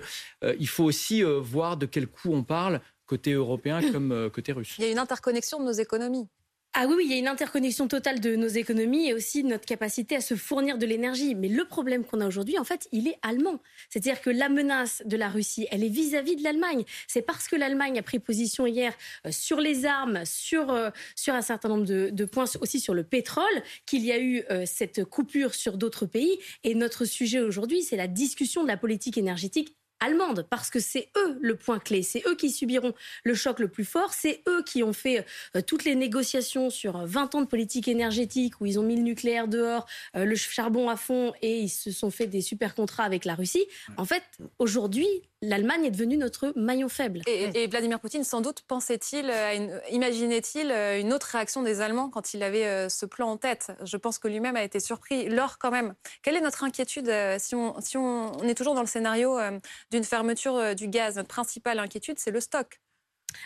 il 0.58 0.68
faut 0.68 0.84
aussi 0.84 1.22
voir 1.22 1.76
de 1.76 1.86
quel 1.86 2.06
coût 2.06 2.32
on 2.32 2.42
parle 2.42 2.80
côté 3.10 3.32
européen 3.32 3.80
comme 3.92 4.12
euh, 4.12 4.30
côté 4.30 4.52
russe. 4.52 4.76
Il 4.78 4.84
y 4.84 4.88
a 4.88 4.90
une 4.90 4.98
interconnexion 4.98 5.58
de 5.58 5.64
nos 5.64 5.72
économies. 5.72 6.28
ah 6.74 6.86
oui, 6.86 6.94
oui, 6.98 7.04
il 7.06 7.10
y 7.10 7.14
a 7.14 7.18
une 7.18 7.26
interconnexion 7.26 7.88
totale 7.88 8.20
de 8.20 8.36
nos 8.36 8.46
économies 8.46 9.08
et 9.08 9.14
aussi 9.14 9.42
de 9.42 9.48
notre 9.48 9.66
capacité 9.66 10.14
à 10.14 10.20
se 10.20 10.36
fournir 10.36 10.78
de 10.78 10.86
l'énergie. 10.86 11.34
Mais 11.34 11.48
le 11.48 11.64
problème 11.64 12.04
qu'on 12.04 12.20
a 12.20 12.28
aujourd'hui, 12.28 12.56
en 12.60 12.62
fait, 12.62 12.88
il 12.92 13.08
est 13.08 13.18
allemand. 13.22 13.58
C'est-à-dire 13.88 14.20
que 14.20 14.30
la 14.30 14.48
menace 14.48 15.02
de 15.04 15.16
la 15.16 15.28
Russie, 15.28 15.66
elle 15.72 15.82
est 15.82 15.88
vis-à-vis 15.88 16.36
de 16.36 16.44
l'Allemagne. 16.44 16.84
C'est 17.08 17.22
parce 17.22 17.48
que 17.48 17.56
l'Allemagne 17.56 17.98
a 17.98 18.02
pris 18.02 18.20
position 18.20 18.64
hier 18.66 18.92
euh, 19.26 19.32
sur 19.32 19.60
les 19.60 19.84
armes, 19.84 20.24
sur, 20.24 20.70
euh, 20.70 20.90
sur 21.16 21.34
un 21.34 21.42
certain 21.42 21.68
nombre 21.68 21.86
de, 21.86 22.10
de, 22.12 22.24
points, 22.24 22.44
aussi 22.60 22.78
sur 22.78 22.94
le 22.94 23.02
pétrole, 23.02 23.56
qu'il 23.86 24.04
y 24.04 24.12
a 24.12 24.20
eu 24.20 24.44
euh, 24.52 24.62
cette 24.66 25.04
coupure 25.04 25.54
sur 25.54 25.76
d'autres 25.76 26.06
pays. 26.06 26.38
Et 26.62 26.76
notre 26.76 27.04
sujet 27.04 27.40
aujourd'hui, 27.40 27.82
c'est 27.82 27.96
la 27.96 28.06
discussion 28.06 28.62
de 28.62 28.68
la 28.68 28.76
politique 28.76 29.18
énergétique 29.18 29.74
allemande, 30.00 30.46
parce 30.48 30.70
que 30.70 30.80
c'est 30.80 31.08
eux 31.16 31.38
le 31.40 31.56
point 31.56 31.78
clé, 31.78 32.02
c'est 32.02 32.22
eux 32.26 32.34
qui 32.34 32.50
subiront 32.50 32.94
le 33.24 33.34
choc 33.34 33.58
le 33.58 33.68
plus 33.68 33.84
fort, 33.84 34.12
c'est 34.12 34.42
eux 34.48 34.62
qui 34.64 34.82
ont 34.82 34.92
fait 34.92 35.24
euh, 35.56 35.62
toutes 35.62 35.84
les 35.84 35.94
négociations 35.94 36.70
sur 36.70 36.98
20 37.06 37.34
ans 37.34 37.40
de 37.42 37.46
politique 37.46 37.88
énergétique, 37.88 38.60
où 38.60 38.66
ils 38.66 38.78
ont 38.78 38.82
mis 38.82 38.96
le 38.96 39.02
nucléaire 39.02 39.48
dehors, 39.48 39.86
euh, 40.16 40.24
le 40.24 40.34
charbon 40.36 40.88
à 40.88 40.96
fond, 40.96 41.32
et 41.42 41.58
ils 41.58 41.68
se 41.68 41.90
sont 41.90 42.10
fait 42.10 42.26
des 42.26 42.40
super 42.40 42.74
contrats 42.74 43.04
avec 43.04 43.24
la 43.24 43.34
Russie. 43.34 43.66
En 43.96 44.04
fait, 44.04 44.22
aujourd'hui, 44.58 45.06
l'Allemagne 45.42 45.84
est 45.86 45.90
devenue 45.90 46.16
notre 46.16 46.52
maillon 46.56 46.88
faible. 46.88 47.22
Et, 47.26 47.66
Vladimir 47.66 47.98
Poutine, 47.98 48.24
sans 48.24 48.40
doute, 48.40 48.62
pensait-il, 48.66 49.32
imaginait-il 49.90 50.70
une 51.00 51.12
autre 51.12 51.28
réaction 51.28 51.62
des 51.62 51.80
Allemands 51.80 52.10
quand 52.10 52.34
il 52.34 52.42
avait 52.42 52.66
euh, 52.66 52.88
ce 52.88 53.06
plan 53.06 53.30
en 53.30 53.36
tête? 53.36 53.72
Je 53.84 53.96
pense 53.96 54.18
que 54.18 54.28
lui-même 54.28 54.56
a 54.56 54.62
été 54.62 54.80
surpris. 54.80 55.28
Lors, 55.28 55.58
quand 55.58 55.70
même, 55.70 55.94
quelle 56.22 56.36
est 56.36 56.42
notre 56.42 56.64
inquiétude 56.64 57.10
si 57.38 57.54
on, 57.54 57.80
si 57.80 57.96
on, 57.96 58.32
est 58.42 58.54
toujours 58.54 58.74
dans 58.74 58.82
le 58.82 58.86
scénario 58.86 59.38
d'une 59.90 60.04
fermeture 60.04 60.56
euh, 60.56 60.74
du 60.74 60.88
gaz. 60.88 61.16
Notre 61.16 61.28
principale 61.28 61.78
inquiétude, 61.78 62.18
c'est 62.18 62.30
le 62.30 62.40
stock. 62.40 62.80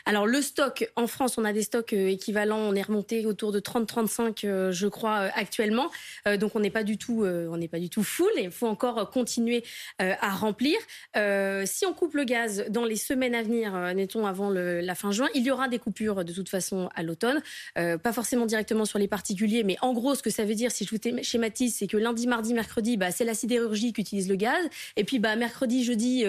Alors 0.06 0.26
le 0.26 0.42
stock, 0.42 0.90
en 0.96 1.06
France, 1.06 1.38
on 1.38 1.44
a 1.44 1.52
des 1.52 1.62
stocks 1.62 1.92
euh, 1.92 2.08
équivalents, 2.08 2.58
on 2.58 2.74
est 2.74 2.82
remonté 2.82 3.26
autour 3.26 3.52
de 3.52 3.60
30-35, 3.60 4.46
euh, 4.46 4.72
je 4.72 4.86
crois, 4.86 5.20
euh, 5.20 5.28
actuellement. 5.34 5.90
donc 6.38 6.56
on 6.56 6.60
n'est 6.60 6.70
pas 6.70 6.84
du 6.84 6.98
tout, 6.98 7.24
on 7.24 7.56
n'est 7.56 7.68
pas 7.68 7.78
du 7.78 7.88
tout 7.88 8.02
full. 8.02 8.30
Et 8.36 8.44
il 8.44 8.50
faut 8.50 8.66
encore 8.66 9.10
continuer 9.10 9.64
à 9.98 10.30
remplir. 10.30 10.76
si 11.14 11.86
on 11.86 11.92
coupe 11.92 12.14
le 12.14 12.24
gaz 12.24 12.64
dans 12.68 12.84
les 12.84 12.96
semaines 12.96 13.34
à 13.34 13.42
venir, 13.42 13.72
mettons 13.94 14.26
avant 14.26 14.50
la 14.50 14.94
fin 14.94 15.12
juin, 15.12 15.28
il 15.34 15.42
y 15.42 15.50
aura 15.50 15.68
des 15.68 15.78
coupures 15.78 16.24
de 16.24 16.32
toute 16.32 16.48
façon 16.48 16.88
à 16.94 17.02
l'automne, 17.02 17.42
pas 17.74 18.12
forcément 18.12 18.46
directement 18.46 18.84
sur 18.84 18.98
les 18.98 19.08
particuliers, 19.08 19.64
mais 19.64 19.76
en 19.82 19.92
gros, 19.92 20.14
ce 20.14 20.22
que 20.22 20.30
ça 20.30 20.44
veut 20.44 20.54
dire, 20.54 20.70
si 20.70 20.84
je 20.84 20.90
vous 20.90 21.22
schématise, 21.22 21.76
c'est 21.76 21.86
que 21.86 21.96
lundi, 21.96 22.26
mardi, 22.26 22.54
mercredi, 22.54 22.96
bah, 22.96 23.10
c'est 23.10 23.24
la 23.24 23.34
sidérurgie 23.34 23.92
qui 23.92 24.00
utilise 24.00 24.28
le 24.28 24.36
gaz, 24.36 24.64
et 24.96 25.04
puis 25.04 25.18
bah, 25.18 25.36
mercredi, 25.36 25.84
jeudi, 25.84 26.24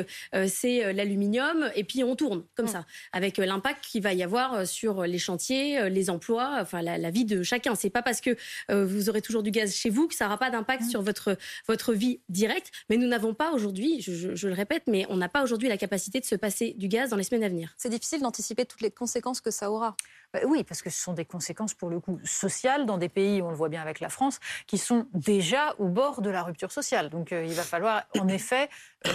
c'est 0.48 0.94
l'aluminium, 0.94 1.70
et 1.76 1.84
puis 1.84 2.04
on 2.04 2.16
tourne 2.16 2.44
comme 2.56 2.68
ça. 2.68 2.86
Avec 3.14 3.38
l'impact 3.46 3.84
qu'il 3.84 4.02
va 4.02 4.14
y 4.14 4.24
avoir 4.24 4.54
euh, 4.54 4.66
sur 4.66 5.04
les 5.04 5.18
chantiers, 5.18 5.80
euh, 5.80 5.90
les 5.90 6.10
emplois, 6.10 6.58
enfin 6.62 6.82
la, 6.82 7.10
vie 7.10 7.26
de 7.26 7.44
chacun. 7.44 7.76
C'est 7.76 7.90
pas 7.90 8.02
parce 8.02 8.22
que 8.22 8.36
euh, 8.72 8.86
vous 8.86 9.10
aurez 9.10 9.22
toujours 9.22 9.44
du 9.44 9.52
gaz 9.52 9.74
chez 9.74 9.90
vous 9.90 10.08
que 10.08 10.16
ça 10.16 10.26
n'aura 10.26 10.38
pas 10.38 10.50
d'impact 10.50 10.84
mmh. 10.84 10.90
sur 10.90 11.02
votre 11.02 11.38
votre 11.68 11.94
vie 11.94 12.22
directe. 12.30 12.72
Mais 12.90 12.98
nous 12.98 13.08
n'avons 13.08 13.34
pas 13.34 13.52
aujourd'hui, 13.54 14.02
je, 14.02 14.48
le 14.48 14.54
répète, 14.54 14.84
mais 14.88 15.06
on 15.10 15.18
n'a 15.18 15.30
pas 15.30 15.44
aujourd'hui 15.44 15.70
la 15.70 15.78
capacité 15.78 16.20
de 16.20 16.26
se 16.26 16.36
passer 16.36 16.74
du 16.78 16.88
gaz 16.88 17.10
dans 17.10 17.18
les 17.18 17.24
semaines 17.24 17.44
à 17.44 17.50
venir. 17.50 17.74
C'est 17.78 17.90
difficile 17.90 18.22
d'anticiper 18.22 18.66
toutes 18.66 18.82
les 18.82 18.92
conséquences 18.92 19.42
que 19.42 19.52
ça 19.52 19.72
aura. 19.72 19.96
Bah 20.36 20.42
oui, 20.48 20.66
parce 20.66 20.82
que 20.82 20.90
ce 20.90 21.02
sont 21.02 21.14
des 21.14 21.24
conséquences 21.24 21.74
pour 21.74 21.90
le 21.90 22.02
coup 22.02 22.20
sociales 22.26 22.86
dans 22.86 22.98
des 22.98 23.08
pays, 23.08 23.42
on 23.42 23.50
le 23.50 23.56
voit 23.56 23.70
bien 23.70 23.82
avec 23.82 24.02
la 24.02 24.10
France, 24.10 24.42
qui 24.68 24.78
sont 24.78 25.08
déjà 25.14 25.76
au 25.80 25.88
bord 25.88 26.22
de 26.22 26.30
la 26.30 26.44
rupture 26.44 26.74
sociale. 26.74 27.10
Donc 27.10 27.32
il 27.32 27.54
va 27.54 27.64
falloir 27.64 28.04
en 28.20 28.28
effet 28.28 28.70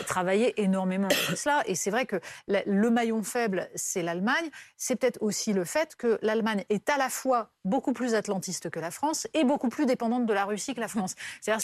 travailler 0.06 0.62
énormément 0.62 1.10
sur 1.10 1.36
cela. 1.36 1.62
Et 1.66 1.74
c'est 1.74 1.90
vrai 1.90 2.06
que 2.06 2.16
le 2.48 2.90
maillon 2.90 3.22
faible, 3.22 3.68
c'est 3.74 4.02
l'Allemagne. 4.02 4.48
C'est 4.76 4.96
peut-être 4.96 5.18
aussi 5.20 5.52
le 5.52 5.64
fait 5.64 5.94
que 5.96 6.18
l'Allemagne 6.22 6.64
est 6.70 6.88
à 6.88 6.96
la 6.96 7.10
fois 7.10 7.50
beaucoup 7.64 7.92
plus 7.92 8.14
atlantiste 8.14 8.70
que 8.70 8.80
la 8.80 8.90
France 8.90 9.26
et 9.34 9.44
beaucoup 9.44 9.68
plus 9.68 9.84
dépendante 9.84 10.24
de 10.24 10.32
la 10.32 10.44
Russie 10.44 10.74
que 10.74 10.80
la 10.80 10.88
France. 10.88 11.14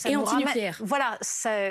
et 0.05 0.17
anti-nucléaire. 0.17 0.79
Voilà, 0.83 1.19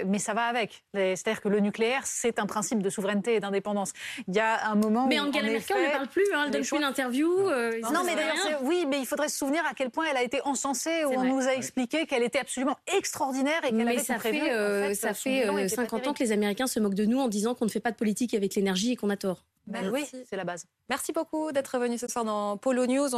mais 0.06 0.20
ça 0.20 0.34
va 0.34 0.46
avec. 0.46 0.84
C'est-à-dire 0.94 1.42
que 1.42 1.50
le 1.50 1.60
nucléaire, 1.60 2.02
c'est 2.06 2.40
un 2.40 2.48
principe 2.48 2.82
de 2.82 2.90
souveraineté 2.90 3.36
et 3.36 3.40
d'indépendance. 3.40 3.94
Il 4.28 4.36
y 4.36 4.40
a 4.40 4.68
un 4.68 4.76
moment 4.76 5.08
mais 5.08 5.20
Angela 5.20 5.50
Merkel 5.50 5.78
ne 5.78 5.92
parle 5.92 6.08
plus, 6.08 6.26
hein, 6.34 6.44
elle 6.46 6.52
donne 6.52 6.66
plus 6.66 6.80
l'interview. 6.80 7.50
Euh, 7.50 7.75
non, 7.82 8.04
mais 8.06 8.16
d'ailleurs, 8.16 8.62
oui, 8.64 8.86
mais 8.88 9.00
il 9.00 9.06
faudrait 9.06 9.30
se 9.30 9.38
souvenir 9.38 9.64
à 9.70 9.74
quel 9.74 9.90
point 9.90 10.06
elle 10.10 10.18
a 10.18 10.24
été 10.24 10.42
encensée, 10.46 11.06
où 11.06 11.14
on 11.14 11.24
nous 11.24 11.48
a 11.48 11.54
expliqué 11.54 12.06
qu'elle 12.06 12.24
était 12.24 12.40
absolument 12.40 12.78
extraordinaire 12.98 13.64
et 13.66 13.72
qu'elle 13.72 13.88
avait 13.88 14.00
ça 14.00 14.20
fait, 14.20 14.52
euh, 14.52 14.94
ça 14.94 15.14
fait 15.14 15.68
50 15.68 16.06
euh, 16.06 16.10
ans 16.10 16.14
que 16.14 16.24
les 16.24 16.32
Américains 16.32 16.68
se 16.68 16.80
moquent 16.80 16.96
de 16.96 17.06
nous 17.06 17.20
en 17.20 17.28
disant 17.28 17.56
qu'on 17.56 17.66
ne 17.66 17.70
fait 17.70 17.80
pas 17.80 17.92
de 17.92 17.98
politique 17.98 18.34
avec 18.34 18.56
l'énergie 18.56 18.92
et 18.92 18.96
qu'on 18.96 19.10
a 19.10 19.18
tort. 19.18 19.44
Ben 19.68 19.90
oui, 19.92 20.06
c'est 20.30 20.36
la 20.36 20.44
base. 20.44 20.68
Merci 20.90 21.12
beaucoup 21.12 21.52
d'être 21.52 21.80
venu 21.80 21.98
ce 21.98 22.08
soir 22.08 22.24
dans 22.24 22.56
Polo 22.56 22.86
News. 22.86 23.16